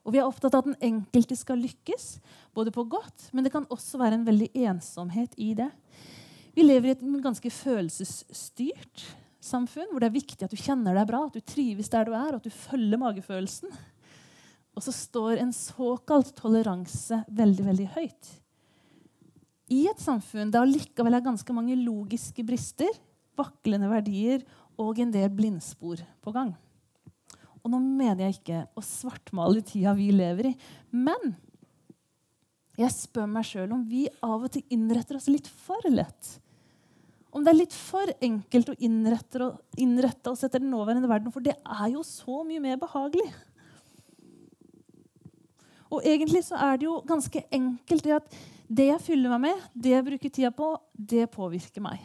Og 0.03 0.11
vi 0.11 0.19
er 0.19 0.27
opptatt 0.27 0.55
av 0.55 0.63
at 0.63 0.71
den 0.71 0.79
enkelte 0.83 1.35
skal 1.39 1.61
lykkes, 1.63 2.17
både 2.55 2.73
på 2.75 2.83
godt, 2.91 3.29
men 3.31 3.45
det 3.45 3.53
kan 3.53 3.67
også 3.71 4.01
være 4.01 4.19
en 4.19 4.27
veldig 4.27 4.49
ensomhet 4.67 5.35
i 5.39 5.53
det. 5.57 5.69
Vi 6.53 6.65
lever 6.65 6.91
i 6.91 6.95
et 6.97 7.05
ganske 7.23 7.49
følelsesstyrt 7.49 9.05
samfunn, 9.43 9.89
hvor 9.91 10.03
det 10.03 10.11
er 10.11 10.19
viktig 10.19 10.45
at 10.45 10.53
du 10.53 10.59
kjenner 10.59 10.95
deg 10.95 11.07
bra, 11.09 11.23
at 11.27 11.35
du 11.35 11.43
trives 11.43 11.89
der 11.91 12.07
du 12.07 12.13
er, 12.15 12.33
og 12.33 12.41
at 12.41 12.47
du 12.47 12.53
følger 12.53 12.99
magefølelsen. 13.01 13.71
Og 14.73 14.85
så 14.85 14.93
står 14.95 15.39
en 15.41 15.53
såkalt 15.55 16.33
toleranse 16.37 17.23
veldig, 17.31 17.65
veldig 17.71 17.87
høyt. 17.95 18.31
I 19.73 19.85
et 19.89 20.01
samfunn 20.03 20.51
der 20.53 20.65
allikevel 20.65 21.15
er 21.15 21.25
ganske 21.25 21.55
mange 21.55 21.77
logiske 21.79 22.45
brister, 22.45 22.91
vaklende 23.39 23.89
verdier 23.89 24.43
og 24.77 24.99
en 25.01 25.13
del 25.13 25.31
blindspor 25.33 26.03
på 26.21 26.33
gang. 26.35 26.53
Og 27.63 27.71
nå 27.71 27.79
mener 27.79 28.25
jeg 28.25 28.39
ikke 28.39 28.61
å 28.75 28.83
svartmale 28.83 29.63
tida 29.65 29.95
vi 29.95 30.09
lever 30.11 30.51
i. 30.51 30.53
Men 30.91 31.35
jeg 32.79 32.91
spør 32.91 33.29
meg 33.29 33.47
sjøl 33.47 33.71
om 33.75 33.83
vi 33.87 34.07
av 34.25 34.41
og 34.43 34.51
til 34.51 34.65
innretter 34.73 35.19
oss 35.19 35.29
litt 35.31 35.47
for 35.47 35.83
lett. 35.91 36.37
Om 37.33 37.45
det 37.45 37.53
er 37.53 37.57
litt 37.57 37.73
for 37.73 38.11
enkelt 38.21 38.69
å 38.69 38.77
innrette, 38.83 40.29
oss 40.29 40.43
etter 40.45 40.61
den 40.61 40.73
nåværende 40.73 41.09
verden. 41.09 41.33
For 41.33 41.45
det 41.45 41.55
er 41.57 41.87
jo 41.95 42.03
så 42.05 42.43
mye 42.45 42.61
mer 42.61 42.77
behagelig. 42.81 43.29
Og 45.93 46.05
egentlig 46.09 46.43
så 46.45 46.57
er 46.61 46.81
det 46.81 46.87
jo 46.87 46.99
ganske 47.07 47.45
enkelt 47.53 48.05
det 48.05 48.17
at 48.17 48.37
det 48.73 48.89
jeg 48.89 49.05
fyller 49.05 49.33
meg 49.35 49.47
med, 49.47 49.65
det 49.73 49.93
jeg 49.93 50.05
bruker 50.07 50.33
tida 50.33 50.51
på, 50.55 50.73
det 50.93 51.27
påvirker 51.33 51.83
meg. 51.85 52.01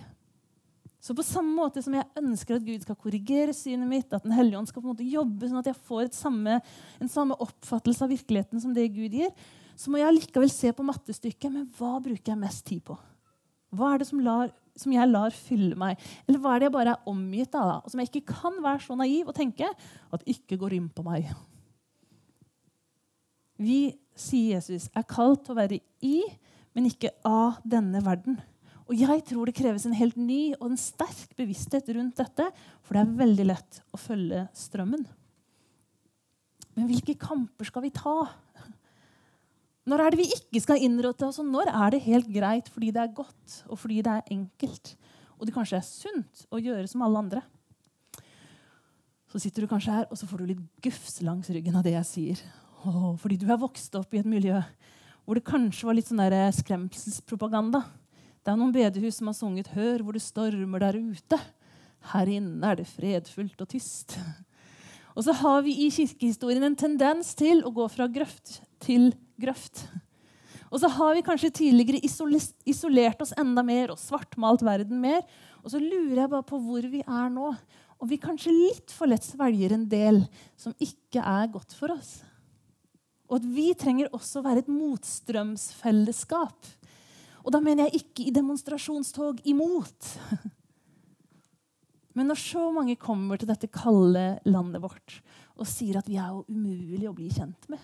Så 1.09 1.15
på 1.17 1.25
samme 1.25 1.55
måte 1.57 1.81
som 1.81 1.95
jeg 1.97 2.05
ønsker 2.21 2.59
at 2.59 2.65
Gud 2.67 2.83
skal 2.85 2.97
korrigere 3.01 3.55
synet 3.57 3.89
mitt, 3.89 4.11
at 4.13 4.27
Den 4.27 4.35
hellige 4.37 4.59
ånd 4.59 4.69
skal 4.69 4.83
på 4.83 4.91
en 4.91 4.93
måte 4.93 5.07
jobbe 5.09 5.49
sånn 5.49 5.63
at 5.63 5.71
jeg 5.71 5.79
får 5.89 6.11
samme, 6.13 6.59
en 7.01 7.09
samme 7.09 7.39
oppfattelse 7.41 8.05
av 8.05 8.13
virkeligheten 8.13 8.61
som 8.61 8.75
det 8.77 8.91
Gud 8.93 9.17
gir, 9.17 9.31
så 9.73 9.89
må 9.89 10.03
jeg 10.03 10.19
likevel 10.19 10.53
se 10.53 10.69
på 10.77 10.85
mattestykket. 10.85 11.49
Men 11.55 11.65
hva 11.79 11.95
bruker 12.05 12.35
jeg 12.35 12.41
mest 12.43 12.67
tid 12.69 12.83
på? 12.85 12.99
Hva 13.73 13.95
er 13.95 14.03
det 14.03 14.09
som, 14.11 14.21
lar, 14.21 14.53
som 14.77 14.93
jeg 14.93 15.09
lar 15.09 15.33
fylle 15.33 15.81
meg? 15.81 16.05
Eller 16.29 16.45
hva 16.45 16.53
er 16.53 16.61
det 16.61 16.69
jeg 16.69 16.77
bare 16.77 16.99
er 16.99 17.09
omgitt 17.15 17.57
av? 17.57 17.73
Og 17.81 17.95
som 17.95 18.05
jeg 18.05 18.13
ikke 18.13 18.37
kan 18.43 18.61
være 18.69 18.85
så 18.85 18.99
naiv 19.01 19.33
og 19.33 19.39
tenke 19.41 19.73
at 19.73 20.29
ikke 20.29 20.61
går 20.61 20.77
inn 20.77 20.93
på 20.93 21.07
meg. 21.09 21.33
Vi, 23.57 23.81
sier 24.13 24.59
Jesus, 24.59 24.91
er 24.93 25.09
kalt 25.09 25.47
til 25.47 25.57
å 25.57 25.61
være 25.63 25.81
i, 26.05 26.19
men 26.77 26.93
ikke 26.93 27.17
av 27.25 27.63
denne 27.65 28.05
verden. 28.05 28.37
Og 28.89 28.97
jeg 28.97 29.23
tror 29.29 29.49
det 29.49 29.57
kreves 29.59 29.85
en 29.85 29.97
helt 29.97 30.17
ny 30.17 30.55
og 30.57 30.71
en 30.71 30.81
sterk 30.81 31.35
bevissthet 31.37 31.91
rundt 31.93 32.17
dette, 32.17 32.47
for 32.81 32.97
det 32.97 33.03
er 33.03 33.19
veldig 33.21 33.47
lett 33.51 33.81
å 33.93 34.01
følge 34.01 34.47
strømmen. 34.57 35.05
Men 36.79 36.89
hvilke 36.89 37.19
kamper 37.21 37.69
skal 37.69 37.85
vi 37.85 37.93
ta? 37.93 38.15
Når 39.89 40.05
er 40.05 40.13
det 40.13 40.21
vi 40.21 40.31
ikke 40.33 40.63
skal 40.65 40.83
innrette 40.85 41.27
oss, 41.29 41.41
og 41.41 41.49
når 41.49 41.69
er 41.73 41.93
det 41.95 42.05
helt 42.07 42.33
greit 42.33 42.69
fordi 42.73 42.91
det 42.95 43.03
er 43.03 43.15
godt 43.17 43.61
og 43.69 43.81
fordi 43.81 44.01
det 44.05 44.15
er 44.15 44.35
enkelt 44.35 44.95
og 45.39 45.47
det 45.47 45.55
kanskje 45.55 45.79
er 45.79 45.87
sunt 45.87 46.43
å 46.53 46.61
gjøre 46.61 46.89
som 46.91 47.05
alle 47.05 47.23
andre? 47.25 47.45
Så 49.29 49.41
sitter 49.43 49.65
du 49.65 49.71
kanskje 49.71 49.99
her 49.99 50.09
og 50.09 50.17
så 50.17 50.29
får 50.29 50.41
du 50.41 50.53
litt 50.55 50.65
gufs 50.85 51.21
langs 51.25 51.51
ryggen 51.53 51.77
av 51.77 51.85
det 51.85 51.93
jeg 51.99 52.09
sier. 52.09 52.45
Åh, 52.89 53.13
fordi 53.21 53.37
du 53.41 53.49
er 53.51 53.61
vokst 53.61 53.97
opp 54.01 54.17
i 54.17 54.23
et 54.23 54.29
miljø 54.29 54.57
hvor 55.29 55.37
det 55.37 55.45
kanskje 55.45 55.85
var 55.85 55.97
litt 55.99 56.09
sånn 56.09 56.23
skremselspropaganda. 56.57 57.83
Det 58.49 58.55
er 58.55 58.63
noen 58.63 58.73
bedehus 58.73 59.19
som 59.19 59.29
har 59.29 59.35
sunget 59.37 59.67
'Hør 59.69 60.01
hvor 60.01 60.17
det 60.17 60.25
stormer 60.25 60.81
der 60.81 60.97
ute'. 60.97 61.37
Her 62.01 62.29
inne 62.33 62.65
er 62.65 62.79
det 62.81 62.87
fredfullt 62.89 63.61
og 63.61 63.69
tyst. 63.69 64.17
Og 65.13 65.25
så 65.25 65.35
har 65.37 65.61
vi 65.67 65.75
i 65.85 65.91
kirkehistorien 65.93 66.65
en 66.65 66.75
tendens 66.75 67.35
til 67.37 67.61
å 67.61 67.69
gå 67.69 67.85
fra 67.93 68.07
grøft 68.09 68.63
til 68.81 69.13
grøft. 69.37 69.85
Og 70.73 70.81
så 70.81 70.89
har 70.89 71.13
vi 71.13 71.27
kanskje 71.29 71.53
tidligere 71.61 72.01
isolert 72.65 73.21
oss 73.21 73.35
enda 73.37 73.61
mer 73.63 73.93
og 73.93 74.01
svartmalt 74.01 74.65
verden 74.65 74.97
mer. 74.99 75.21
Og 75.63 75.69
så 75.69 75.77
lurer 75.77 76.23
jeg 76.23 76.31
bare 76.31 76.49
på 76.49 76.57
hvor 76.57 76.89
vi 76.89 77.05
er 77.05 77.29
nå. 77.29 77.53
Og 78.01 78.09
vi 78.09 78.17
kanskje 78.17 78.49
litt 78.49 78.91
for 78.91 79.13
lett 79.13 79.29
svelger 79.29 79.77
en 79.77 79.85
del 79.85 80.25
som 80.57 80.73
ikke 80.81 81.21
er 81.21 81.53
godt 81.53 81.77
for 81.77 81.93
oss. 81.93 82.25
Og 83.29 83.43
at 83.43 83.45
vi 83.45 83.75
trenger 83.77 84.09
også 84.09 84.41
å 84.41 84.49
være 84.49 84.65
et 84.65 84.73
motstrømsfellesskap 84.73 86.79
og 87.49 87.55
da 87.55 87.63
mener 87.65 87.87
jeg 87.87 88.03
ikke 88.03 88.27
i 88.29 88.33
demonstrasjonstog 88.37 89.39
imot. 89.49 90.11
Men 92.19 92.29
når 92.29 92.43
så 92.43 92.67
mange 92.75 92.99
kommer 93.01 93.41
til 93.41 93.49
dette 93.49 93.71
kalde 93.73 94.35
landet 94.45 94.83
vårt 94.85 95.15
og 95.57 95.65
sier 95.71 95.97
at 95.97 96.11
vi 96.11 96.19
er 96.21 96.35
jo 96.35 96.45
umulig 96.51 97.09
å 97.09 97.15
bli 97.17 97.31
kjent 97.33 97.65
med 97.73 97.81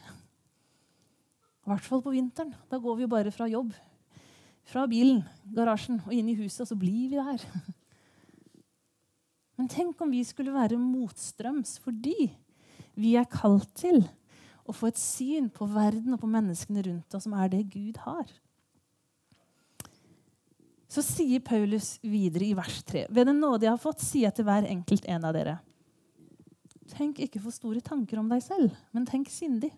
I 1.64 1.72
hvert 1.72 1.88
fall 1.88 2.04
på 2.04 2.12
vinteren. 2.12 2.52
Da 2.68 2.76
går 2.82 2.98
vi 2.98 3.06
jo 3.06 3.12
bare 3.14 3.32
fra 3.32 3.48
jobb, 3.48 3.72
fra 4.68 4.84
bilen, 4.90 5.24
garasjen 5.56 6.02
og 6.04 6.12
inn 6.12 6.28
i 6.28 6.36
huset, 6.36 6.66
og 6.66 6.68
så 6.74 6.76
blir 6.76 7.14
vi 7.14 7.16
der. 7.16 7.40
Men 9.56 9.72
tenk 9.72 9.96
om 10.04 10.12
vi 10.12 10.20
skulle 10.28 10.52
være 10.52 10.76
motstrøms 10.76 11.78
fordi 11.80 12.34
vi 13.00 13.16
er 13.16 13.32
kalt 13.32 13.72
til 13.80 14.04
å 14.68 14.76
få 14.76 14.92
et 14.92 15.00
syn 15.00 15.48
på 15.48 15.72
verden 15.72 16.12
og 16.12 16.20
på 16.20 16.28
menneskene 16.36 16.84
rundt 16.84 17.16
oss 17.16 17.24
som 17.24 17.32
er 17.40 17.48
det 17.56 17.64
Gud 17.72 18.04
har. 18.04 18.28
Så 20.94 21.02
sier 21.02 21.42
Paulus 21.42 21.96
videre 22.06 22.46
i 22.46 22.54
vers 22.54 22.82
3.: 22.86 23.08
Ved 23.10 23.26
den 23.26 23.40
nåde 23.42 23.66
jeg 23.66 23.72
har 23.72 23.82
fått, 23.82 24.02
sier 24.04 24.28
jeg 24.28 24.36
til 24.36 24.46
hver 24.46 24.66
enkelt 24.68 25.08
en 25.10 25.24
av 25.26 25.34
dere. 25.34 25.56
Tenk 26.94 27.18
ikke 27.24 27.40
for 27.42 27.54
store 27.54 27.82
tanker 27.82 28.20
om 28.20 28.28
deg 28.30 28.44
selv, 28.44 28.76
men 28.94 29.08
tenk 29.08 29.32
sindig. 29.32 29.72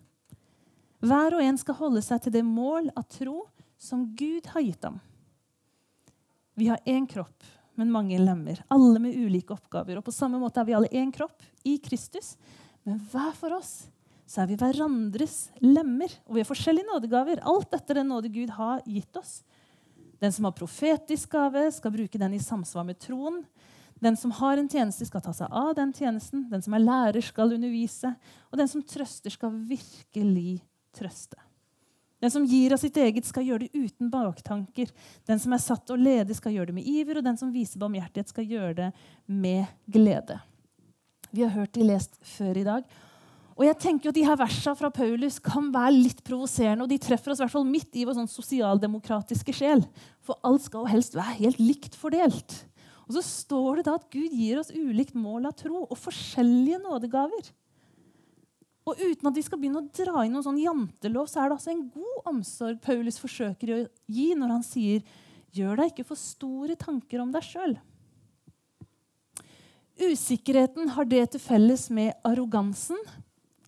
Hver 1.01 1.37
og 1.37 1.41
en 1.41 1.57
skal 1.57 1.77
holde 1.79 2.03
seg 2.05 2.21
til 2.21 2.35
det 2.35 2.43
mål 2.45 2.91
av 2.93 3.07
tro 3.09 3.47
som 3.81 4.05
Gud 4.17 4.49
har 4.53 4.65
gitt 4.65 4.85
ham. 4.85 4.99
Vi 6.57 6.69
har 6.69 6.81
én 6.85 7.05
kropp, 7.09 7.45
men 7.77 7.93
mange 7.93 8.17
lemmer, 8.21 8.61
alle 8.73 9.01
med 9.01 9.17
ulike 9.17 9.53
oppgaver. 9.53 9.97
Og 9.97 10.05
på 10.05 10.13
samme 10.13 10.41
måte 10.41 10.61
er 10.61 10.69
vi 10.69 10.77
alle 10.77 10.93
én 10.93 11.13
kropp 11.13 11.45
i 11.65 11.77
Kristus, 11.81 12.35
men 12.85 13.01
hver 13.09 13.33
for 13.37 13.57
oss 13.57 13.87
så 14.27 14.43
er 14.43 14.51
vi 14.51 14.57
hverandres 14.59 15.47
lemmer. 15.63 16.11
Og 16.27 16.35
vi 16.35 16.43
har 16.43 16.49
forskjellige 16.49 16.89
nådegaver, 16.89 17.41
alt 17.47 17.73
etter 17.73 18.01
den 18.01 18.09
nåde 18.11 18.33
Gud 18.33 18.53
har 18.57 18.81
gitt 18.85 19.17
oss. 19.17 19.39
Den 20.19 20.33
som 20.33 20.47
har 20.47 20.55
profetisk 20.57 21.31
gave, 21.35 21.67
skal 21.71 21.93
bruke 21.93 22.21
den 22.21 22.33
i 22.33 22.41
samsvar 22.41 22.85
med 22.87 22.99
troen. 22.99 23.43
Den 23.99 24.17
som 24.17 24.31
har 24.37 24.57
en 24.57 24.69
tjeneste, 24.69 25.05
skal 25.05 25.23
ta 25.25 25.33
seg 25.33 25.51
av 25.51 25.73
den 25.77 25.93
tjenesten. 25.93 26.45
Den 26.51 26.61
som 26.61 26.75
er 26.77 26.85
lærer, 26.85 27.21
skal 27.25 27.53
undervise. 27.55 28.13
Og 28.51 28.61
den 28.61 28.69
som 28.69 28.85
trøster, 28.85 29.33
skal 29.33 29.53
virkelig 29.69 30.61
trøste. 30.97 31.39
Den 32.21 32.33
som 32.33 32.45
gir 32.49 32.73
av 32.73 32.81
sitt 32.81 32.97
eget, 32.97 33.25
skal 33.29 33.45
gjøre 33.45 33.65
det 33.65 33.77
uten 33.77 34.09
baktanker. 34.13 34.89
Den 35.29 35.41
som 35.41 35.53
er 35.53 35.61
satt 35.61 35.93
og 35.93 36.01
ledig, 36.01 36.37
skal 36.37 36.55
gjøre 36.55 36.71
det 36.71 36.77
med 36.79 36.89
iver, 36.89 37.19
og 37.19 37.27
den 37.27 37.37
som 37.37 37.53
viser 37.53 37.81
barmhjertighet, 37.81 38.33
skal 38.33 38.47
gjøre 38.49 38.77
det 38.79 38.87
med 39.29 39.65
glede. 39.85 40.39
Vi 41.29 41.43
har 41.43 41.53
hørt 41.53 41.75
de 41.77 41.85
lest 41.85 42.17
før 42.25 42.57
i 42.57 42.65
dag. 42.65 42.87
Og 43.57 43.65
jeg 43.65 43.77
tenker 43.81 44.11
at 44.11 44.17
de 44.17 44.25
her 44.25 44.37
Versene 44.37 44.77
fra 44.77 44.89
Paulus 44.93 45.39
kan 45.41 45.71
være 45.73 45.95
litt 45.95 46.19
provoserende, 46.25 46.85
og 46.85 46.91
de 46.91 46.99
treffer 47.01 47.33
oss 47.33 47.39
i 47.41 47.43
hvert 47.43 47.55
fall 47.55 47.65
midt 47.65 47.95
i 47.97 48.05
vår 48.05 48.19
sånn 48.19 48.29
sosialdemokratiske 48.29 49.55
sjel. 49.57 49.81
For 50.21 50.37
alt 50.45 50.67
skal 50.67 50.85
jo 50.85 50.91
helst 50.91 51.17
være 51.17 51.39
helt 51.39 51.61
likt 51.61 51.97
fordelt. 51.97 52.53
Og 53.07 53.15
så 53.17 53.23
står 53.25 53.79
det 53.79 53.87
da 53.87 53.95
at 53.97 54.05
Gud 54.13 54.35
gir 54.35 54.61
oss 54.61 54.69
ulikt 54.75 55.17
mål 55.17 55.49
av 55.49 55.57
tro 55.57 55.87
og 55.87 55.97
forskjellige 55.97 56.83
nådegaver. 56.85 57.49
Og 58.87 59.01
uten 59.01 59.31
at 59.31 59.35
vi 59.35 59.43
skal 59.43 59.59
begynne 59.59 59.81
å 59.81 59.89
dra 59.89 60.21
inn 60.23 60.37
noen 60.37 60.45
sånn 60.45 60.61
jantelov, 60.61 61.27
så 61.27 61.41
er 61.41 61.49
det 61.49 61.57
altså 61.57 61.73
en 61.73 61.85
god 61.91 62.29
omsorg 62.29 62.79
Paulus 62.83 63.17
forsøker 63.19 63.73
å 63.73 63.83
gi 64.05 64.31
når 64.37 64.53
han 64.53 64.63
sier 64.63 65.01
gjør 65.57 65.81
deg 65.81 65.91
ikke 65.91 66.07
for 66.07 66.19
store 66.19 66.77
tanker 66.79 67.23
om 67.23 67.33
deg 67.33 67.43
sjøl. 67.43 67.79
Usikkerheten 69.97 70.93
har 70.93 71.07
det 71.09 71.23
til 71.33 71.41
felles 71.41 71.87
med 71.89 72.13
arrogansen 72.27 72.99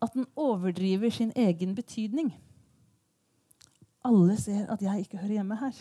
at 0.02 0.16
den 0.16 0.28
overdriver 0.40 1.12
sin 1.14 1.32
egen 1.36 1.76
betydning. 1.78 2.32
Alle 4.06 4.38
ser 4.40 4.70
at 4.72 4.82
jeg 4.84 5.06
ikke 5.06 5.20
hører 5.20 5.40
hjemme 5.40 5.58
her. 5.60 5.80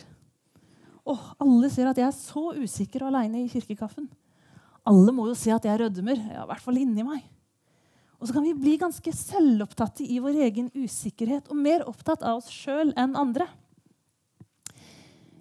Og 1.09 1.19
alle 1.41 1.71
ser 1.73 1.89
at 1.89 1.99
jeg 2.01 2.09
er 2.09 2.17
så 2.17 2.51
usikker 2.59 3.05
og 3.05 3.13
aleine 3.13 3.45
i 3.45 3.51
kirkekaffen. 3.51 4.09
Alle 4.89 5.13
må 5.15 5.29
jo 5.29 5.37
se 5.39 5.53
at 5.55 5.65
jeg 5.65 5.81
rødmer, 5.81 6.19
ja, 6.19 6.45
i 6.45 6.49
hvert 6.51 6.65
fall 6.65 6.81
inni 6.81 7.05
meg. 7.07 7.23
Og 8.19 8.27
så 8.27 8.35
kan 8.35 8.43
vi 8.43 8.57
bli 8.57 8.75
ganske 8.81 9.13
selvopptatte 9.15 10.03
i 10.03 10.19
vår 10.23 10.41
egen 10.49 10.71
usikkerhet 10.75 11.51
og 11.53 11.61
mer 11.61 11.85
opptatt 11.87 12.25
av 12.27 12.41
oss 12.41 12.51
sjøl 12.51 12.91
enn 12.99 13.15
andre. 13.19 13.47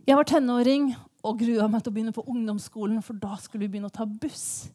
Jeg 0.08 0.16
var 0.16 0.28
tenåring 0.30 0.92
og 1.26 1.40
grua 1.42 1.66
meg 1.72 1.82
til 1.82 1.92
å 1.92 1.96
begynne 1.96 2.16
på 2.16 2.24
ungdomsskolen, 2.30 3.02
for 3.04 3.18
da 3.20 3.34
skulle 3.42 3.66
vi 3.66 3.74
begynne 3.74 3.90
å 3.90 3.98
ta 3.98 4.06
buss. 4.08 4.70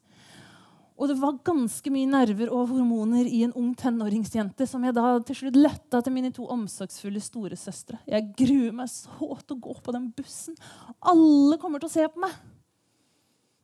Og 1.03 1.09
det 1.11 1.17
var 1.19 1.41
ganske 1.43 1.91
mye 1.91 2.07
nerver 2.07 2.53
og 2.55 2.69
hormoner 2.71 3.27
i 3.27 3.41
en 3.43 3.55
ung 3.59 3.73
tenåringsjente 3.75 4.69
som 4.71 4.85
jeg 4.87 4.95
da 4.95 5.17
til 5.27 5.35
slutt 5.41 5.59
letta 5.59 5.99
til 5.99 6.15
mine 6.15 6.31
to 6.31 6.47
omsorgsfulle 6.55 7.19
storesøstre. 7.19 7.99
Jeg 8.07 8.29
gruer 8.39 8.77
meg 8.79 8.91
så 8.93 9.33
til 9.41 9.57
å 9.57 9.63
gå 9.65 9.75
på 9.83 9.95
den 9.97 10.07
bussen. 10.15 10.55
Alle 11.03 11.59
kommer 11.59 11.83
til 11.83 11.91
å 11.91 11.95
se 11.97 12.07
på 12.07 12.23
meg. 12.23 12.37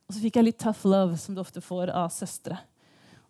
Og 0.08 0.16
så 0.16 0.24
fikk 0.24 0.40
jeg 0.40 0.48
litt 0.48 0.58
tough 0.58 0.82
love, 0.88 1.14
som 1.20 1.36
du 1.36 1.42
ofte 1.44 1.62
får 1.62 1.92
av 1.94 2.10
søstre. 2.10 2.58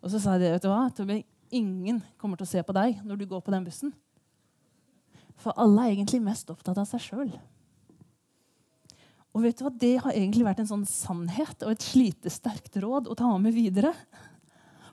Og 0.01 0.09
så 0.09 0.23
sa 0.23 0.39
de 0.41 0.49
vet 0.55 0.65
du 0.65 0.71
hva, 0.71 0.87
Tobi, 0.95 1.21
ingen 1.53 2.01
kommer 2.17 2.39
til 2.39 2.47
å 2.47 2.53
se 2.55 2.65
på 2.65 2.73
deg 2.79 3.03
når 3.05 3.21
du 3.21 3.29
går 3.29 3.45
på 3.45 3.53
den 3.53 3.67
bussen. 3.67 3.93
For 5.37 5.53
alle 5.53 5.85
er 5.85 5.93
egentlig 5.93 6.23
mest 6.23 6.49
opptatt 6.49 6.81
av 6.81 6.89
seg 6.89 7.05
sjøl. 7.05 7.33
Og 9.35 9.45
vet 9.45 9.59
du 9.59 9.65
hva, 9.65 9.71
Det 9.71 9.95
har 10.03 10.15
egentlig 10.15 10.47
vært 10.47 10.63
en 10.63 10.71
sånn 10.71 10.87
sannhet 10.89 11.61
og 11.65 11.75
et 11.75 11.85
slitesterkt 11.85 12.79
råd 12.81 13.09
å 13.11 13.17
ta 13.17 13.29
med 13.41 13.53
videre. 13.53 13.93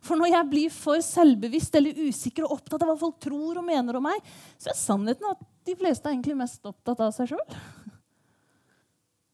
For 0.04 0.18
når 0.18 0.30
jeg 0.30 0.50
blir 0.50 0.74
for 0.74 1.02
selvbevisst 1.02 1.74
eller 1.78 1.96
usikker 2.06 2.46
og 2.46 2.60
opptatt 2.60 2.84
av 2.84 2.92
hva 2.92 2.98
folk 3.00 3.18
tror 3.22 3.58
og 3.58 3.66
mener 3.66 3.98
om 3.98 4.04
meg, 4.06 4.20
så 4.60 4.70
er 4.70 4.78
sannheten 4.78 5.32
at 5.32 5.42
de 5.66 5.74
fleste 5.78 6.06
er 6.06 6.14
egentlig 6.14 6.36
mest 6.38 6.68
opptatt 6.68 7.00
av 7.02 7.14
seg 7.16 7.32
sjøl. 7.32 7.56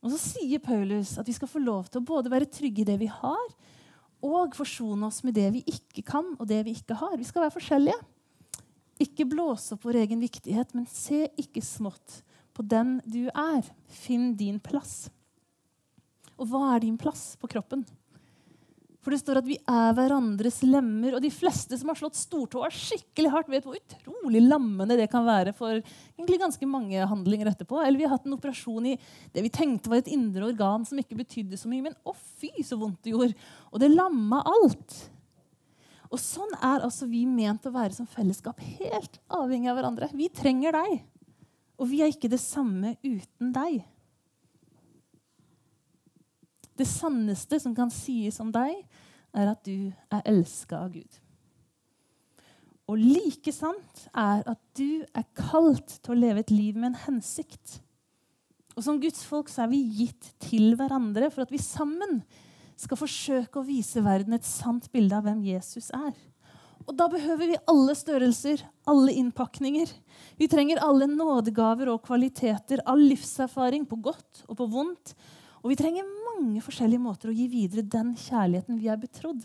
Og 0.03 0.15
så 0.15 0.19
sier 0.19 0.63
Paulus 0.63 1.15
at 1.21 1.29
vi 1.29 1.35
skal 1.37 1.51
få 1.51 1.61
lov 1.63 1.91
til 1.91 2.01
å 2.01 2.09
både 2.09 2.33
være 2.33 2.51
trygge 2.51 2.83
i 2.83 2.89
det 2.89 2.97
vi 3.03 3.11
har, 3.11 3.45
og 4.23 4.55
forsone 4.55 5.07
oss 5.09 5.21
med 5.27 5.35
det 5.35 5.49
vi 5.57 5.63
ikke 5.67 6.05
kan, 6.07 6.33
og 6.39 6.47
det 6.49 6.61
vi 6.67 6.77
ikke 6.79 6.97
har. 6.99 7.17
Vi 7.19 7.27
skal 7.27 7.45
være 7.45 7.57
forskjellige. 7.57 7.99
Ikke 9.03 9.27
blåse 9.27 9.75
opp 9.75 9.87
vår 9.87 9.99
egen 10.05 10.23
viktighet, 10.23 10.77
men 10.79 10.87
se 10.91 11.27
ikke 11.43 11.63
smått 11.65 12.21
på 12.57 12.65
den 12.67 12.99
du 13.09 13.27
er. 13.29 13.67
Finn 14.03 14.33
din 14.39 14.61
plass. 14.63 15.11
Og 16.39 16.49
hva 16.51 16.73
er 16.75 16.85
din 16.85 16.99
plass 17.01 17.33
på 17.41 17.51
kroppen? 17.51 17.85
For 19.03 19.11
det 19.11 19.19
står 19.19 19.41
at 19.41 19.47
vi 19.49 19.57
er 19.59 19.95
hverandres 19.99 20.61
lemmer. 20.63 21.17
Og 21.17 21.25
de 21.25 21.31
fleste 21.35 21.75
som 21.79 21.91
har 21.91 21.99
slått 21.99 22.19
stortåa 22.19 22.69
skikkelig 22.71 23.33
hardt, 23.33 23.51
vet 23.51 23.67
hvor 23.67 23.79
utrolig 23.79 24.45
lammende 24.45 24.97
det 24.99 25.09
kan 25.11 25.27
være 25.27 25.55
for 25.59 25.83
ganske 26.39 26.69
mange 26.71 27.03
handlinger 27.11 27.51
etterpå. 27.51 27.81
Eller 27.83 27.99
vi 27.99 28.07
har 28.07 28.15
hatt 28.15 28.29
en 28.29 28.37
operasjon 28.37 28.93
i 28.93 28.99
det 29.35 29.43
vi 29.43 29.51
tenkte 29.53 29.91
var 29.91 30.05
et 30.05 30.13
indre 30.15 30.47
organ 30.53 30.87
som 30.87 31.01
ikke 31.03 31.19
betydde 31.19 31.59
så 31.59 31.71
mye. 31.71 31.89
Men 31.89 31.99
å 32.07 32.15
fy, 32.15 32.53
så 32.63 32.79
vondt 32.79 33.03
det 33.03 33.17
gjorde. 33.17 33.51
Og 33.73 33.83
det 33.83 33.91
lamma 33.91 34.45
alt. 34.47 34.99
Og 36.13 36.21
sånn 36.21 36.55
er 36.61 36.85
altså 36.85 37.09
vi 37.11 37.25
ment 37.27 37.67
å 37.67 37.75
være 37.75 37.97
som 37.97 38.07
fellesskap. 38.07 38.61
Helt 38.79 39.19
avhengig 39.33 39.73
av 39.73 39.81
hverandre. 39.81 40.13
Vi 40.15 40.31
trenger 40.31 40.79
deg. 40.79 41.01
Og 41.81 41.89
vi 41.91 42.03
er 42.03 42.13
ikke 42.13 42.31
det 42.33 42.41
samme 42.43 42.97
uten 43.05 43.53
deg. 43.55 43.81
Det 46.79 46.89
sanneste 46.89 47.59
som 47.63 47.75
kan 47.77 47.93
sies 47.93 48.41
om 48.43 48.53
deg, 48.55 48.85
er 49.33 49.49
at 49.55 49.63
du 49.65 49.93
er 50.13 50.25
elska 50.29 50.83
av 50.85 50.93
Gud. 50.93 51.21
Og 52.91 52.99
like 52.99 53.53
sant 53.55 54.07
er 54.11 54.43
at 54.51 54.61
du 54.77 55.05
er 55.17 55.29
kalt 55.39 55.99
til 56.03 56.15
å 56.15 56.19
leve 56.19 56.43
et 56.43 56.53
liv 56.53 56.77
med 56.77 56.91
en 56.93 57.03
hensikt. 57.07 57.79
Og 58.77 58.85
Som 58.85 59.01
Guds 59.01 59.23
folk 59.29 59.49
så 59.53 59.65
er 59.65 59.73
vi 59.73 59.83
gitt 60.01 60.33
til 60.43 60.75
hverandre 60.77 61.31
for 61.33 61.45
at 61.45 61.53
vi 61.53 61.61
sammen 61.63 62.23
skal 62.77 62.99
forsøke 62.99 63.61
å 63.61 63.67
vise 63.67 64.03
verden 64.05 64.35
et 64.37 64.49
sant 64.49 64.89
bilde 64.93 65.17
av 65.17 65.27
hvem 65.27 65.43
Jesus 65.47 65.91
er. 65.95 66.13
Og 66.87 66.97
Da 66.99 67.07
behøver 67.09 67.47
vi 67.53 67.61
alle 67.71 67.95
størrelser, 67.95 68.63
alle 68.89 69.15
innpakninger. 69.15 69.91
Vi 70.39 70.49
trenger 70.51 70.83
alle 70.83 71.07
nådegaver 71.07 71.93
og 71.93 72.03
kvaliteter, 72.07 72.83
all 72.87 73.03
livserfaring 73.13 73.87
på 73.89 74.01
godt 74.03 74.45
og 74.49 74.57
på 74.59 74.67
vondt. 74.67 75.15
Og 75.63 75.71
vi 75.71 75.79
trenger 75.79 76.09
mange 76.27 76.63
forskjellige 76.65 77.03
måter 77.03 77.31
å 77.31 77.37
gi 77.37 77.47
videre 77.51 77.87
den 77.87 78.17
kjærligheten 78.19 78.81
vi 78.81 78.91
er 78.91 78.99
betrodd. 78.99 79.45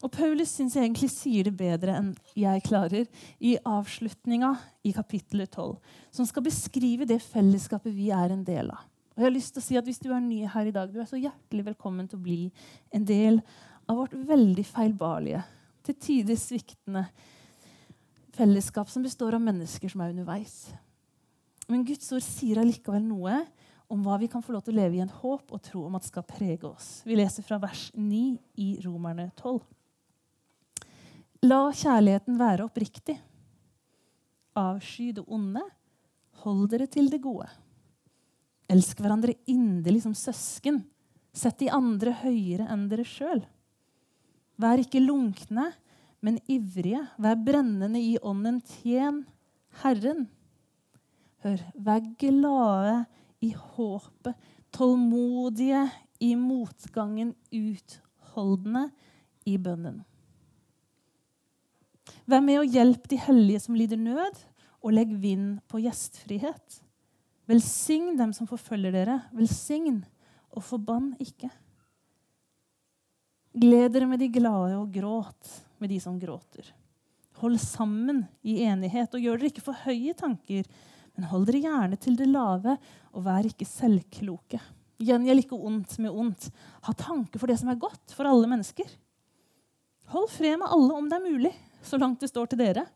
Og 0.00 0.08
Paulus 0.14 0.54
synes 0.56 0.76
jeg 0.76 0.86
egentlig 0.86 1.10
sier 1.12 1.44
det 1.44 1.58
bedre 1.58 1.92
enn 1.98 2.14
jeg 2.38 2.62
klarer 2.64 3.04
i 3.36 3.58
avslutninga 3.68 4.54
i 4.88 4.94
kapittel 4.96 5.44
12, 5.44 5.74
som 6.16 6.28
skal 6.28 6.46
beskrive 6.46 7.08
det 7.08 7.20
fellesskapet 7.20 7.92
vi 7.92 8.08
er 8.16 8.32
en 8.32 8.46
del 8.46 8.72
av. 8.72 8.86
Og 9.12 9.20
jeg 9.20 9.26
har 9.26 9.34
lyst 9.34 9.52
til 9.52 9.60
å 9.60 9.66
si 9.66 9.76
at 9.76 9.84
Hvis 9.84 10.00
du 10.00 10.08
er 10.14 10.22
ny 10.24 10.46
her 10.48 10.70
i 10.70 10.72
dag, 10.72 10.88
du 10.88 11.00
er 11.02 11.08
så 11.10 11.20
hjertelig 11.20 11.66
velkommen 11.66 12.08
til 12.08 12.16
å 12.16 12.24
bli 12.24 12.42
en 12.96 13.04
del 13.04 13.42
av 13.90 13.98
vårt 13.98 14.14
veldig 14.14 14.64
feilbarlige, 14.64 15.42
til 15.90 15.98
tider 16.24 16.38
sviktende 16.38 17.06
fellesskap 18.36 18.88
som 18.90 19.02
består 19.04 19.34
av 19.36 19.42
mennesker 19.42 19.90
som 19.90 20.02
er 20.04 20.14
underveis. 20.14 20.70
Men 21.70 21.84
Guds 21.86 22.10
ord 22.14 22.24
sier 22.24 22.60
allikevel 22.62 23.02
noe 23.04 23.42
om 23.90 24.04
hva 24.06 24.20
vi 24.22 24.28
kan 24.30 24.42
få 24.42 24.54
lov 24.54 24.62
til 24.66 24.76
å 24.76 24.80
leve 24.80 24.98
i 24.98 25.02
en 25.02 25.10
håp 25.10 25.50
og 25.50 25.62
tro 25.66 25.82
om 25.88 25.96
at 25.98 26.06
skal 26.06 26.26
prege 26.26 26.68
oss. 26.68 27.00
Vi 27.06 27.18
leser 27.18 27.46
fra 27.46 27.58
vers 27.62 27.88
9 27.96 28.22
i 28.62 28.68
Romerne 28.84 29.30
12. 29.34 29.58
La 31.50 31.62
kjærligheten 31.74 32.38
være 32.38 32.66
oppriktig. 32.68 33.16
Avsky 34.60 35.10
det 35.16 35.24
onde. 35.26 35.62
Hold 36.44 36.68
dere 36.72 36.86
til 36.90 37.10
det 37.12 37.22
gode. 37.24 37.48
Elsk 38.70 39.00
hverandre 39.02 39.34
inderlig 39.50 40.04
som 40.04 40.14
søsken. 40.14 40.84
Sett 41.34 41.58
de 41.62 41.70
andre 41.72 42.14
høyere 42.22 42.68
enn 42.70 42.86
dere 42.90 43.06
sjøl. 43.06 43.42
Vær 44.60 44.82
ikke 44.82 45.00
lunkne, 45.00 45.70
men 46.20 46.36
ivrige. 46.50 47.00
Vær 47.20 47.38
brennende 47.40 48.00
i 48.00 48.18
ånden. 48.22 48.60
Tjen 48.60 49.24
Herren. 49.80 50.26
Hør, 51.40 51.62
vær 51.74 52.04
glade 52.20 52.98
i 53.40 53.54
håpet, 53.56 54.36
tålmodige 54.76 55.86
i 56.20 56.34
motgangen, 56.36 57.32
utholdende 57.48 58.90
i 59.48 59.56
bønnen. 59.56 60.02
Vær 62.28 62.44
med 62.44 62.60
og 62.60 62.76
hjelp 62.76 63.08
de 63.08 63.16
hellige 63.24 63.62
som 63.64 63.78
lider 63.78 63.98
nød, 64.00 64.44
og 64.80 64.94
legg 64.96 65.16
vind 65.22 65.58
på 65.68 65.80
gjestfrihet. 65.80 66.80
Velsign 67.48 68.14
dem 68.20 68.32
som 68.36 68.48
forfølger 68.48 68.92
dere. 68.94 69.16
Velsign, 69.32 70.04
og 70.52 70.64
forbann 70.66 71.14
ikke. 71.22 71.50
Gled 73.60 73.92
dere 73.92 74.06
med 74.08 74.22
de 74.22 74.30
glade, 74.32 74.76
og 74.78 74.92
gråt 74.94 75.50
med 75.82 75.90
de 75.92 75.98
som 76.00 76.16
gråter. 76.20 76.70
Hold 77.42 77.58
sammen 77.60 78.22
i 78.40 78.62
enighet, 78.64 79.12
og 79.12 79.20
gjør 79.20 79.40
dere 79.40 79.50
ikke 79.52 79.64
for 79.64 79.82
høye 79.84 80.14
tanker, 80.16 80.68
men 81.16 81.26
hold 81.28 81.44
dere 81.48 81.60
gjerne 81.66 81.98
til 82.00 82.16
det 82.16 82.28
lave, 82.30 82.76
og 83.12 83.26
vær 83.26 83.48
ikke 83.48 83.68
selvkloke. 83.68 84.60
Gjengjeld 85.00 85.44
ikke 85.44 85.58
ondt 85.58 85.98
med 86.00 86.12
ondt. 86.12 86.48
Ha 86.86 86.94
tanke 86.96 87.40
for 87.40 87.50
det 87.50 87.58
som 87.60 87.72
er 87.72 87.80
godt 87.80 88.14
for 88.16 88.28
alle 88.28 88.48
mennesker. 88.48 88.88
Hold 90.14 90.28
fred 90.32 90.56
med 90.60 90.72
alle 90.72 90.96
om 90.96 91.08
det 91.10 91.18
er 91.18 91.28
mulig, 91.28 91.52
så 91.84 92.00
langt 92.00 92.20
det 92.24 92.30
står 92.32 92.50
til 92.50 92.60
dere. 92.60 92.86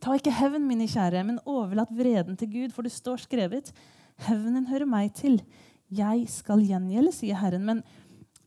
Ta 0.00 0.16
ikke 0.16 0.32
hevn, 0.32 0.64
mine 0.64 0.88
kjære, 0.88 1.24
men 1.28 1.42
overlat 1.44 1.92
vreden 1.92 2.38
til 2.40 2.48
Gud, 2.52 2.72
for 2.72 2.86
det 2.86 2.92
står 2.94 3.20
skrevet:" 3.26 3.72
Hevnen 4.20 4.66
hører 4.68 4.88
meg 4.88 5.14
til. 5.16 5.40
Jeg 5.88 6.26
skal 6.28 6.60
gjengjelde, 6.60 7.12
sier 7.12 7.38
Herren. 7.40 7.64
Men 7.64 7.82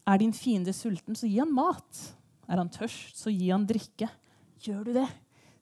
er 0.07 0.19
din 0.19 0.33
fiende 0.35 0.73
sulten, 0.75 1.15
så 1.15 1.27
gi 1.29 1.39
han 1.39 1.53
mat. 1.53 1.99
Er 2.47 2.59
han 2.59 2.71
tørst, 2.71 3.15
så 3.17 3.31
gi 3.31 3.49
han 3.51 3.67
drikke. 3.67 4.09
Gjør 4.63 4.83
du 4.87 4.95
det, 4.97 5.07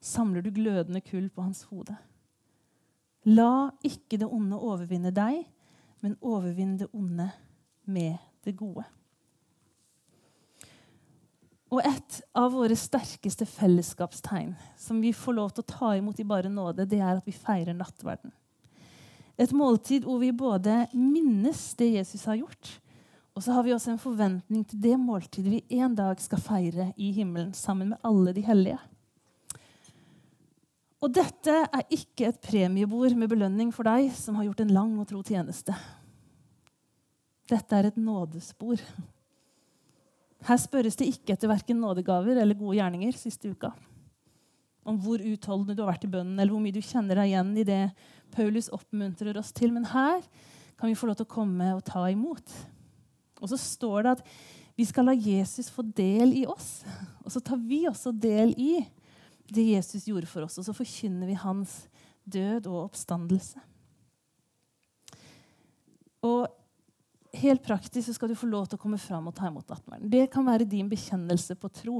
samler 0.02 0.42
du 0.42 0.50
glødende 0.54 1.02
kull 1.04 1.28
på 1.30 1.44
hans 1.44 1.64
hode. 1.70 1.94
La 3.30 3.70
ikke 3.86 4.18
det 4.18 4.26
onde 4.26 4.58
overvinne 4.58 5.12
deg, 5.14 5.44
men 6.02 6.18
overvinn 6.18 6.74
det 6.80 6.90
onde 6.90 7.28
med 7.86 8.18
det 8.42 8.56
gode. 8.58 8.84
Og 11.72 11.80
et 11.86 12.18
av 12.36 12.50
våre 12.52 12.76
sterkeste 12.76 13.46
fellesskapstegn 13.48 14.52
som 14.76 14.98
vi 15.00 15.14
får 15.16 15.38
lov 15.38 15.54
til 15.54 15.64
å 15.64 15.70
ta 15.70 15.92
imot 15.96 16.18
i 16.20 16.26
bare 16.28 16.50
nåde, 16.52 16.84
det 16.84 16.98
er 17.00 17.16
at 17.16 17.28
vi 17.28 17.32
feirer 17.32 17.72
nattverden. 17.78 18.34
Et 19.40 19.54
måltid 19.56 20.04
hvor 20.04 20.20
vi 20.20 20.34
både 20.36 20.82
minnes 20.92 21.62
det 21.78 21.94
Jesus 21.94 22.26
har 22.28 22.42
gjort, 22.42 22.74
og 23.32 23.44
så 23.44 23.54
har 23.56 23.64
vi 23.64 23.72
også 23.72 23.94
en 23.94 24.02
forventning 24.02 24.64
til 24.68 24.80
det 24.82 24.96
måltidet 25.00 25.54
vi 25.54 25.78
en 25.80 25.94
dag 25.96 26.20
skal 26.20 26.42
feire 26.42 26.90
i 27.00 27.12
himmelen 27.16 27.54
sammen 27.56 27.94
med 27.94 28.02
alle 28.04 28.34
de 28.36 28.44
hellige. 28.44 28.80
Og 31.02 31.10
dette 31.10 31.54
er 31.64 31.88
ikke 31.90 32.28
et 32.28 32.42
premiebord 32.44 33.16
med 33.18 33.32
belønning 33.32 33.72
for 33.74 33.88
deg 33.88 34.12
som 34.14 34.36
har 34.38 34.46
gjort 34.46 34.62
en 34.62 34.76
lang 34.76 34.92
og 35.00 35.08
tro 35.10 35.22
tjeneste. 35.26 35.74
Dette 37.50 37.78
er 37.78 37.88
et 37.88 37.98
nådespor 37.98 38.84
her 40.48 40.58
spørres 40.58 40.98
det 40.98 41.08
ikke 41.10 41.36
etter 41.36 41.50
verken 41.50 41.80
nådegaver 41.82 42.40
eller 42.42 42.58
gode 42.58 42.78
gjerninger 42.80 43.14
siste 43.18 43.52
uka. 43.52 43.70
Om 44.82 44.98
hvor 44.98 45.22
utholdende 45.22 45.76
du 45.78 45.84
har 45.84 45.92
vært 45.92 46.08
i 46.08 46.10
bønnen, 46.10 46.34
eller 46.38 46.50
hvor 46.50 46.62
mye 46.62 46.74
du 46.74 46.82
kjenner 46.82 47.20
deg 47.20 47.30
igjen 47.30 47.52
i 47.62 47.66
det 47.66 47.82
Paulus 48.34 48.70
oppmuntrer 48.74 49.38
oss 49.38 49.52
til. 49.54 49.70
Men 49.74 49.86
her 49.92 50.18
kan 50.80 50.90
vi 50.90 50.96
få 50.98 51.06
lov 51.06 51.20
til 51.20 51.28
å 51.28 51.34
komme 51.36 51.68
og 51.76 51.84
ta 51.86 52.08
imot. 52.10 52.56
Og 53.42 53.50
så 53.50 53.58
står 53.60 54.06
det 54.06 54.16
at 54.16 54.26
vi 54.78 54.86
skal 54.88 55.10
la 55.10 55.16
Jesus 55.16 55.68
få 55.72 55.84
del 55.84 56.32
i 56.38 56.46
oss. 56.48 56.80
Og 57.26 57.32
så 57.34 57.42
tar 57.44 57.60
vi 57.60 57.82
også 57.90 58.14
del 58.14 58.54
i 58.56 58.78
det 59.52 59.66
Jesus 59.74 60.06
gjorde 60.08 60.30
for 60.30 60.46
oss, 60.46 60.56
og 60.56 60.64
så 60.64 60.72
forkynner 60.72 61.28
vi 61.28 61.36
hans 61.36 61.82
død 62.24 62.70
og 62.70 62.86
oppstandelse. 62.86 63.60
Og 66.22 66.46
helt 67.36 67.64
praktisk 67.66 68.06
så 68.06 68.14
skal 68.16 68.30
du 68.30 68.38
få 68.38 68.48
lov 68.48 68.68
til 68.68 68.78
å 68.78 68.82
komme 68.82 69.00
fram 69.00 69.28
og 69.28 69.34
ta 69.36 69.50
imot 69.50 69.68
nattverden. 69.68 70.08
Det 70.12 70.28
kan 70.32 70.46
være 70.46 70.68
din 70.68 70.88
bekjennelse 70.88 71.58
på 71.58 71.70
tro. 71.74 71.98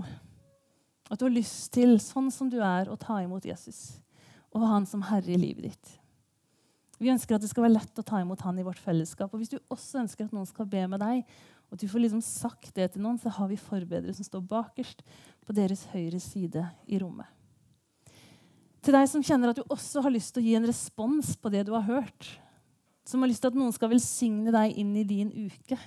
At 1.11 1.21
du 1.21 1.27
har 1.27 1.35
lyst 1.35 1.73
til, 1.75 1.99
sånn 2.01 2.31
som 2.33 2.49
du 2.49 2.61
er, 2.63 2.89
å 2.89 2.97
ta 2.97 3.19
imot 3.21 3.45
Jesus 3.45 3.99
og 4.53 4.61
ha 4.61 4.75
han 4.75 4.85
som 4.85 5.01
herre 5.09 5.33
i 5.33 5.41
livet 5.41 5.71
ditt. 5.71 5.93
Vi 7.03 7.11
ønsker 7.11 7.35
at 7.35 7.43
det 7.43 7.51
skal 7.51 7.67
være 7.67 7.81
lett 7.81 7.99
å 7.99 8.05
ta 8.07 8.21
imot 8.23 8.45
han 8.47 8.59
i 8.61 8.65
vårt 8.67 8.79
fellesskap. 8.79 9.33
Og 9.35 9.43
hvis 9.43 9.51
du 9.51 9.59
også 9.73 10.05
ønsker 10.05 10.29
at 10.29 10.35
noen 10.35 10.47
skal 10.47 10.69
be 10.71 10.85
med 10.87 11.03
deg, 11.03 11.25
og 11.67 11.75
at 11.75 11.83
du 11.83 11.91
får 11.91 12.05
liksom 12.05 12.23
sagt 12.23 12.75
det 12.77 12.93
til 12.95 13.03
noen, 13.03 13.19
så 13.19 13.33
har 13.33 13.49
vi 13.51 13.59
forbedere 13.59 14.15
som 14.15 14.27
står 14.27 14.45
bakerst 14.47 15.03
på 15.43 15.57
deres 15.57 15.87
høyre 15.91 16.21
side 16.23 16.63
i 16.87 17.01
rommet. 17.03 17.27
Til 18.83 18.95
deg 18.95 19.09
som 19.11 19.23
kjenner 19.23 19.51
at 19.51 19.59
du 19.59 19.67
også 19.71 20.03
har 20.05 20.15
lyst 20.15 20.35
til 20.35 20.43
å 20.43 20.47
gi 20.47 20.55
en 20.59 20.67
respons 20.67 21.35
på 21.39 21.51
det 21.55 21.65
du 21.69 21.73
har 21.75 21.87
hørt, 21.87 22.29
som 23.07 23.23
har 23.23 23.31
lyst 23.31 23.43
til 23.43 23.53
at 23.53 23.59
noen 23.59 23.75
skal 23.75 23.91
velsigne 23.91 24.55
deg 24.55 24.79
inn 24.79 24.95
i 24.99 25.07
din 25.07 25.31
uke, 25.33 25.79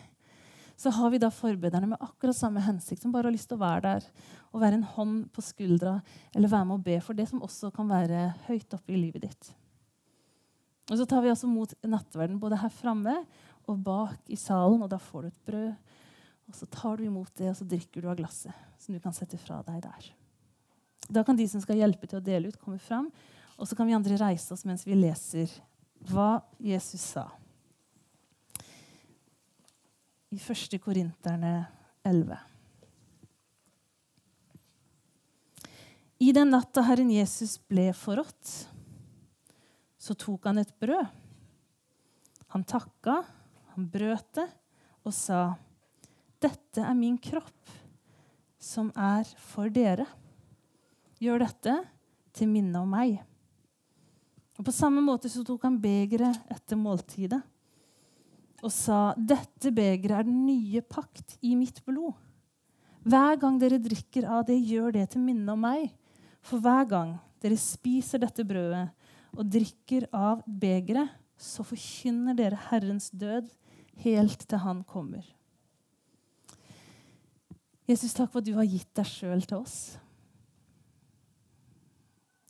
så 0.76 0.92
har 0.92 1.12
vi 1.12 1.20
da 1.24 1.30
forbederne 1.32 1.94
med 1.94 2.02
akkurat 2.04 2.36
samme 2.36 2.64
hensikt, 2.64 3.02
som 3.04 3.14
bare 3.14 3.30
har 3.30 3.36
lyst 3.36 3.48
til 3.52 3.60
å 3.60 3.64
være 3.64 3.84
der 3.86 4.08
og 4.52 4.64
være 4.64 4.80
en 4.80 4.90
hånd 4.96 5.20
på 5.36 5.44
skuldra 5.44 6.00
eller 6.36 6.52
være 6.52 6.68
med 6.72 6.80
å 6.80 6.86
be 6.88 6.98
for 7.04 7.16
det 7.16 7.30
som 7.32 7.44
også 7.44 7.72
kan 7.76 7.88
være 7.92 8.34
høyt 8.50 8.76
oppe 8.76 8.96
i 8.96 9.00
livet 9.00 9.30
ditt. 9.30 9.54
Og 10.92 10.98
Så 10.98 11.06
tar 11.10 11.22
vi 11.22 11.32
også 11.32 11.50
mot 11.50 11.72
nattverden 11.82 12.40
både 12.40 12.60
her 12.62 12.70
framme 12.70 13.16
og 13.66 13.80
bak 13.82 14.30
i 14.30 14.38
salen, 14.38 14.84
og 14.86 14.90
da 14.90 15.00
får 15.02 15.22
du 15.22 15.28
et 15.28 15.46
brød. 15.48 15.72
Og 16.48 16.56
Så 16.56 16.68
tar 16.70 16.98
du 16.98 17.06
imot 17.06 17.34
det, 17.36 17.50
og 17.50 17.58
så 17.58 17.66
drikker 17.66 18.02
du 18.02 18.10
av 18.10 18.20
glasset 18.20 18.54
som 18.78 18.94
du 18.94 19.00
kan 19.02 19.14
sette 19.14 19.38
fra 19.42 19.64
deg 19.66 19.82
der. 19.82 20.12
Da 21.10 21.24
kan 21.24 21.38
de 21.38 21.48
som 21.50 21.62
skal 21.62 21.80
hjelpe 21.80 22.08
til 22.10 22.20
å 22.20 22.26
dele 22.26 22.50
ut, 22.50 22.60
komme 22.62 22.82
fram. 22.82 23.10
Og 23.58 23.68
så 23.68 23.78
kan 23.78 23.88
vi 23.88 23.96
andre 23.98 24.18
reise 24.20 24.54
oss 24.54 24.66
mens 24.68 24.86
vi 24.86 24.98
leser 24.98 25.50
hva 26.10 26.44
Jesus 26.60 27.02
sa. 27.16 27.30
I 30.30 30.38
1. 30.38 30.78
Korinterne 30.84 31.66
11. 32.04 32.38
I 36.26 36.32
den 36.36 36.52
natta 36.52 36.84
Herren 36.88 37.12
Jesus 37.12 37.58
ble 37.70 37.90
forrådt, 37.96 38.68
så 40.06 40.14
tok 40.14 40.46
han 40.46 40.62
et 40.62 40.74
brød. 40.82 41.08
Han 42.54 42.64
takka, 42.68 43.24
han 43.74 43.88
brøt 43.90 44.28
det 44.38 44.46
og 45.06 45.14
sa, 45.14 45.56
'Dette 46.42 46.82
er 46.82 46.94
min 46.94 47.18
kropp, 47.18 47.72
som 48.60 48.92
er 48.96 49.26
for 49.38 49.70
dere.' 49.70 50.06
Gjør 51.22 51.46
dette 51.46 51.74
til 52.36 52.52
minne 52.52 52.82
om 52.82 52.92
meg.' 52.92 53.24
Og 54.60 54.64
På 54.66 54.72
samme 54.72 55.02
måte 55.02 55.30
så 55.32 55.44
tok 55.44 55.66
han 55.68 55.82
begeret 55.82 56.38
etter 56.52 56.78
måltidet 56.80 57.42
og 58.64 58.72
sa, 58.72 59.14
'Dette 59.18 59.74
begeret 59.74 60.20
er 60.20 60.24
den 60.30 60.46
nye 60.46 60.82
pakt 60.82 61.38
i 61.42 61.56
mitt 61.56 61.82
blod.' 61.86 62.14
Hver 63.06 63.38
gang 63.38 63.60
dere 63.62 63.78
drikker 63.78 64.26
av 64.26 64.46
det, 64.48 64.58
gjør 64.66 64.94
det 64.96 65.10
til 65.12 65.22
minne 65.22 65.54
om 65.54 65.62
meg. 65.62 65.92
For 66.42 66.58
hver 66.58 66.88
gang 66.90 67.12
dere 67.42 67.58
spiser 67.58 68.18
dette 68.18 68.42
brødet 68.42 68.90
og 69.36 69.52
drikker 69.52 70.08
av 70.16 70.42
begeret, 70.48 71.12
så 71.36 71.66
forkynner 71.68 72.38
dere 72.38 72.60
Herrens 72.70 73.10
død 73.12 73.50
helt 74.06 74.48
til 74.48 74.62
Han 74.64 74.84
kommer. 74.88 75.26
Jesus, 77.86 78.16
takk 78.18 78.32
for 78.32 78.42
at 78.42 78.48
du 78.48 78.56
har 78.58 78.66
gitt 78.66 78.90
deg 78.98 79.06
sjøl 79.06 79.44
til 79.46 79.60
oss. 79.60 79.78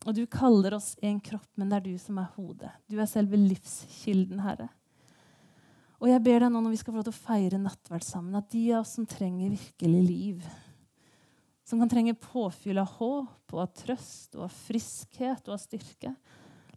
Og 0.05 0.13
du 0.15 0.23
kaller 0.29 0.77
oss 0.77 0.93
en 1.03 1.17
kropp, 1.23 1.49
men 1.57 1.71
det 1.71 1.79
er 1.79 1.87
du 1.87 1.95
som 1.99 2.19
er 2.21 2.29
hodet. 2.37 2.71
Du 2.87 2.99
er 3.01 3.09
selve 3.09 3.39
livskilden, 3.41 4.39
Herre. 4.45 4.69
Og 5.97 6.11
jeg 6.11 6.21
ber 6.21 6.43
deg 6.43 6.53
nå 6.53 6.61
når 6.61 6.75
vi 6.75 6.79
skal 6.79 6.93
få 6.93 6.99
lov 6.99 7.07
til 7.07 7.15
å 7.15 7.23
feire 7.25 7.59
nattverd 7.59 8.05
sammen, 8.05 8.37
at 8.37 8.51
de 8.53 8.63
av 8.75 8.83
oss 8.83 8.93
som 8.99 9.07
trenger 9.09 9.55
virkelig 9.55 10.01
liv, 10.05 10.47
som 11.65 11.81
kan 11.81 11.89
trenge 11.89 12.13
påfyll 12.21 12.77
av 12.77 12.91
håp 12.99 13.55
og 13.55 13.61
av 13.63 13.71
trøst 13.73 14.37
og 14.37 14.45
av 14.45 14.57
friskhet 14.67 15.47
og 15.49 15.55
av 15.55 15.63
styrke, 15.63 16.13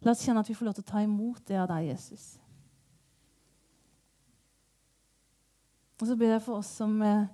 la 0.03 0.13
oss 0.13 0.23
kjenne 0.23 0.43
at 0.43 0.49
vi 0.49 0.55
får 0.57 0.69
lov 0.69 0.77
til 0.77 0.85
å 0.85 0.91
ta 0.91 1.03
imot 1.03 1.41
det 1.49 1.57
av 1.59 1.67
deg, 1.71 1.89
Jesus. 1.91 2.31
Og 5.99 6.07
så 6.07 6.15
ber 6.15 6.33
jeg 6.35 6.43
for 6.45 6.61
oss 6.61 6.69
som 6.79 6.93
eh, 7.03 7.27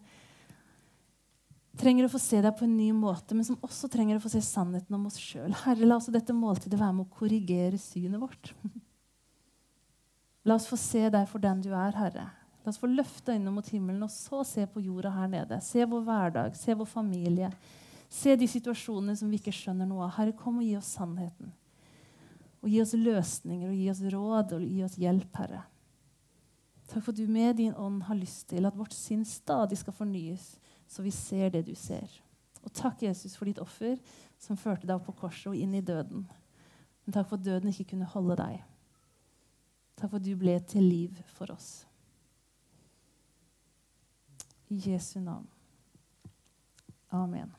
trenger 1.78 2.08
å 2.08 2.12
få 2.12 2.22
se 2.22 2.40
deg 2.42 2.56
på 2.58 2.66
en 2.66 2.78
ny 2.78 2.90
måte, 2.98 3.38
men 3.38 3.46
som 3.46 3.60
også 3.66 3.90
trenger 3.92 4.18
å 4.18 4.24
få 4.24 4.32
se 4.34 4.42
sannheten 4.46 4.98
om 4.98 5.06
oss 5.10 5.20
sjøl. 5.22 5.54
Herre, 5.66 5.86
la 5.86 6.00
også 6.00 6.14
dette 6.16 6.34
måltidet 6.34 6.80
være 6.80 6.96
med 6.98 7.06
å 7.06 7.18
korrigere 7.20 7.78
synet 7.82 8.22
vårt. 8.22 8.54
La 10.46 10.58
oss 10.58 10.68
få 10.70 10.78
se 10.78 11.08
deg 11.10 11.30
for 11.30 11.42
den 11.42 11.62
du 11.66 11.72
er, 11.74 11.96
Herre. 11.98 12.28
La 12.66 12.72
oss 12.72 12.82
få 12.82 12.90
løfte 12.90 13.34
øynene 13.34 13.54
mot 13.54 13.68
himmelen 13.70 14.06
og 14.06 14.14
så 14.14 14.44
se 14.46 14.66
på 14.70 14.82
jorda 14.82 15.12
her 15.14 15.30
nede. 15.30 15.58
Se 15.62 15.86
vår 15.90 16.04
hverdag, 16.06 16.58
se 16.58 16.74
vår 16.78 16.90
familie. 16.90 17.52
Se 18.10 18.34
de 18.38 18.48
situasjonene 18.50 19.18
som 19.18 19.30
vi 19.30 19.40
ikke 19.42 19.54
skjønner 19.54 19.90
noe 19.90 20.06
av. 20.08 20.16
Herre, 20.20 20.34
kom 20.38 20.62
og 20.62 20.66
gi 20.66 20.76
oss 20.78 20.94
sannheten. 20.98 21.54
Og 22.66 22.72
gi 22.74 22.82
oss 22.82 22.96
løsninger 22.98 23.70
og 23.70 23.78
gi 23.78 23.88
oss 23.94 24.04
råd 24.10 24.56
og 24.58 24.66
gi 24.66 24.84
oss 24.84 24.98
hjelp, 24.98 25.30
Herre. 25.38 25.64
Takk 26.90 27.02
for 27.02 27.14
at 27.14 27.20
du 27.22 27.30
med 27.32 27.58
din 27.58 27.74
ånd 27.78 28.04
har 28.10 28.18
lyst 28.18 28.48
til 28.50 28.66
at 28.66 28.78
vårt 28.78 28.94
sinn 28.94 29.24
stadig 29.26 29.78
skal 29.80 29.94
fornyes 29.94 30.56
så 30.88 31.02
vi 31.02 31.12
ser 31.12 31.50
det 31.50 31.66
du 31.66 31.76
ser. 31.76 32.10
Og 32.66 32.74
takk, 32.74 33.04
Jesus, 33.06 33.36
for 33.38 33.50
ditt 33.50 33.62
offer 33.62 33.98
som 34.42 34.58
førte 34.58 34.88
deg 34.88 34.98
opp 34.98 35.08
på 35.10 35.18
korset 35.26 35.52
og 35.52 35.58
inn 35.58 35.74
i 35.78 35.84
døden. 35.86 36.26
Men 37.06 37.14
takk 37.14 37.30
for 37.30 37.38
at 37.38 37.46
døden 37.46 37.70
ikke 37.70 37.92
kunne 37.94 38.10
holde 38.10 38.38
deg. 38.40 38.64
Takk 39.96 40.10
for 40.10 40.20
at 40.20 40.26
du 40.26 40.34
ble 40.40 40.58
til 40.70 40.86
liv 40.86 41.20
for 41.38 41.54
oss. 41.54 41.86
I 44.74 44.82
Jesu 44.90 45.20
navn. 45.22 45.46
Amen. 47.14 47.54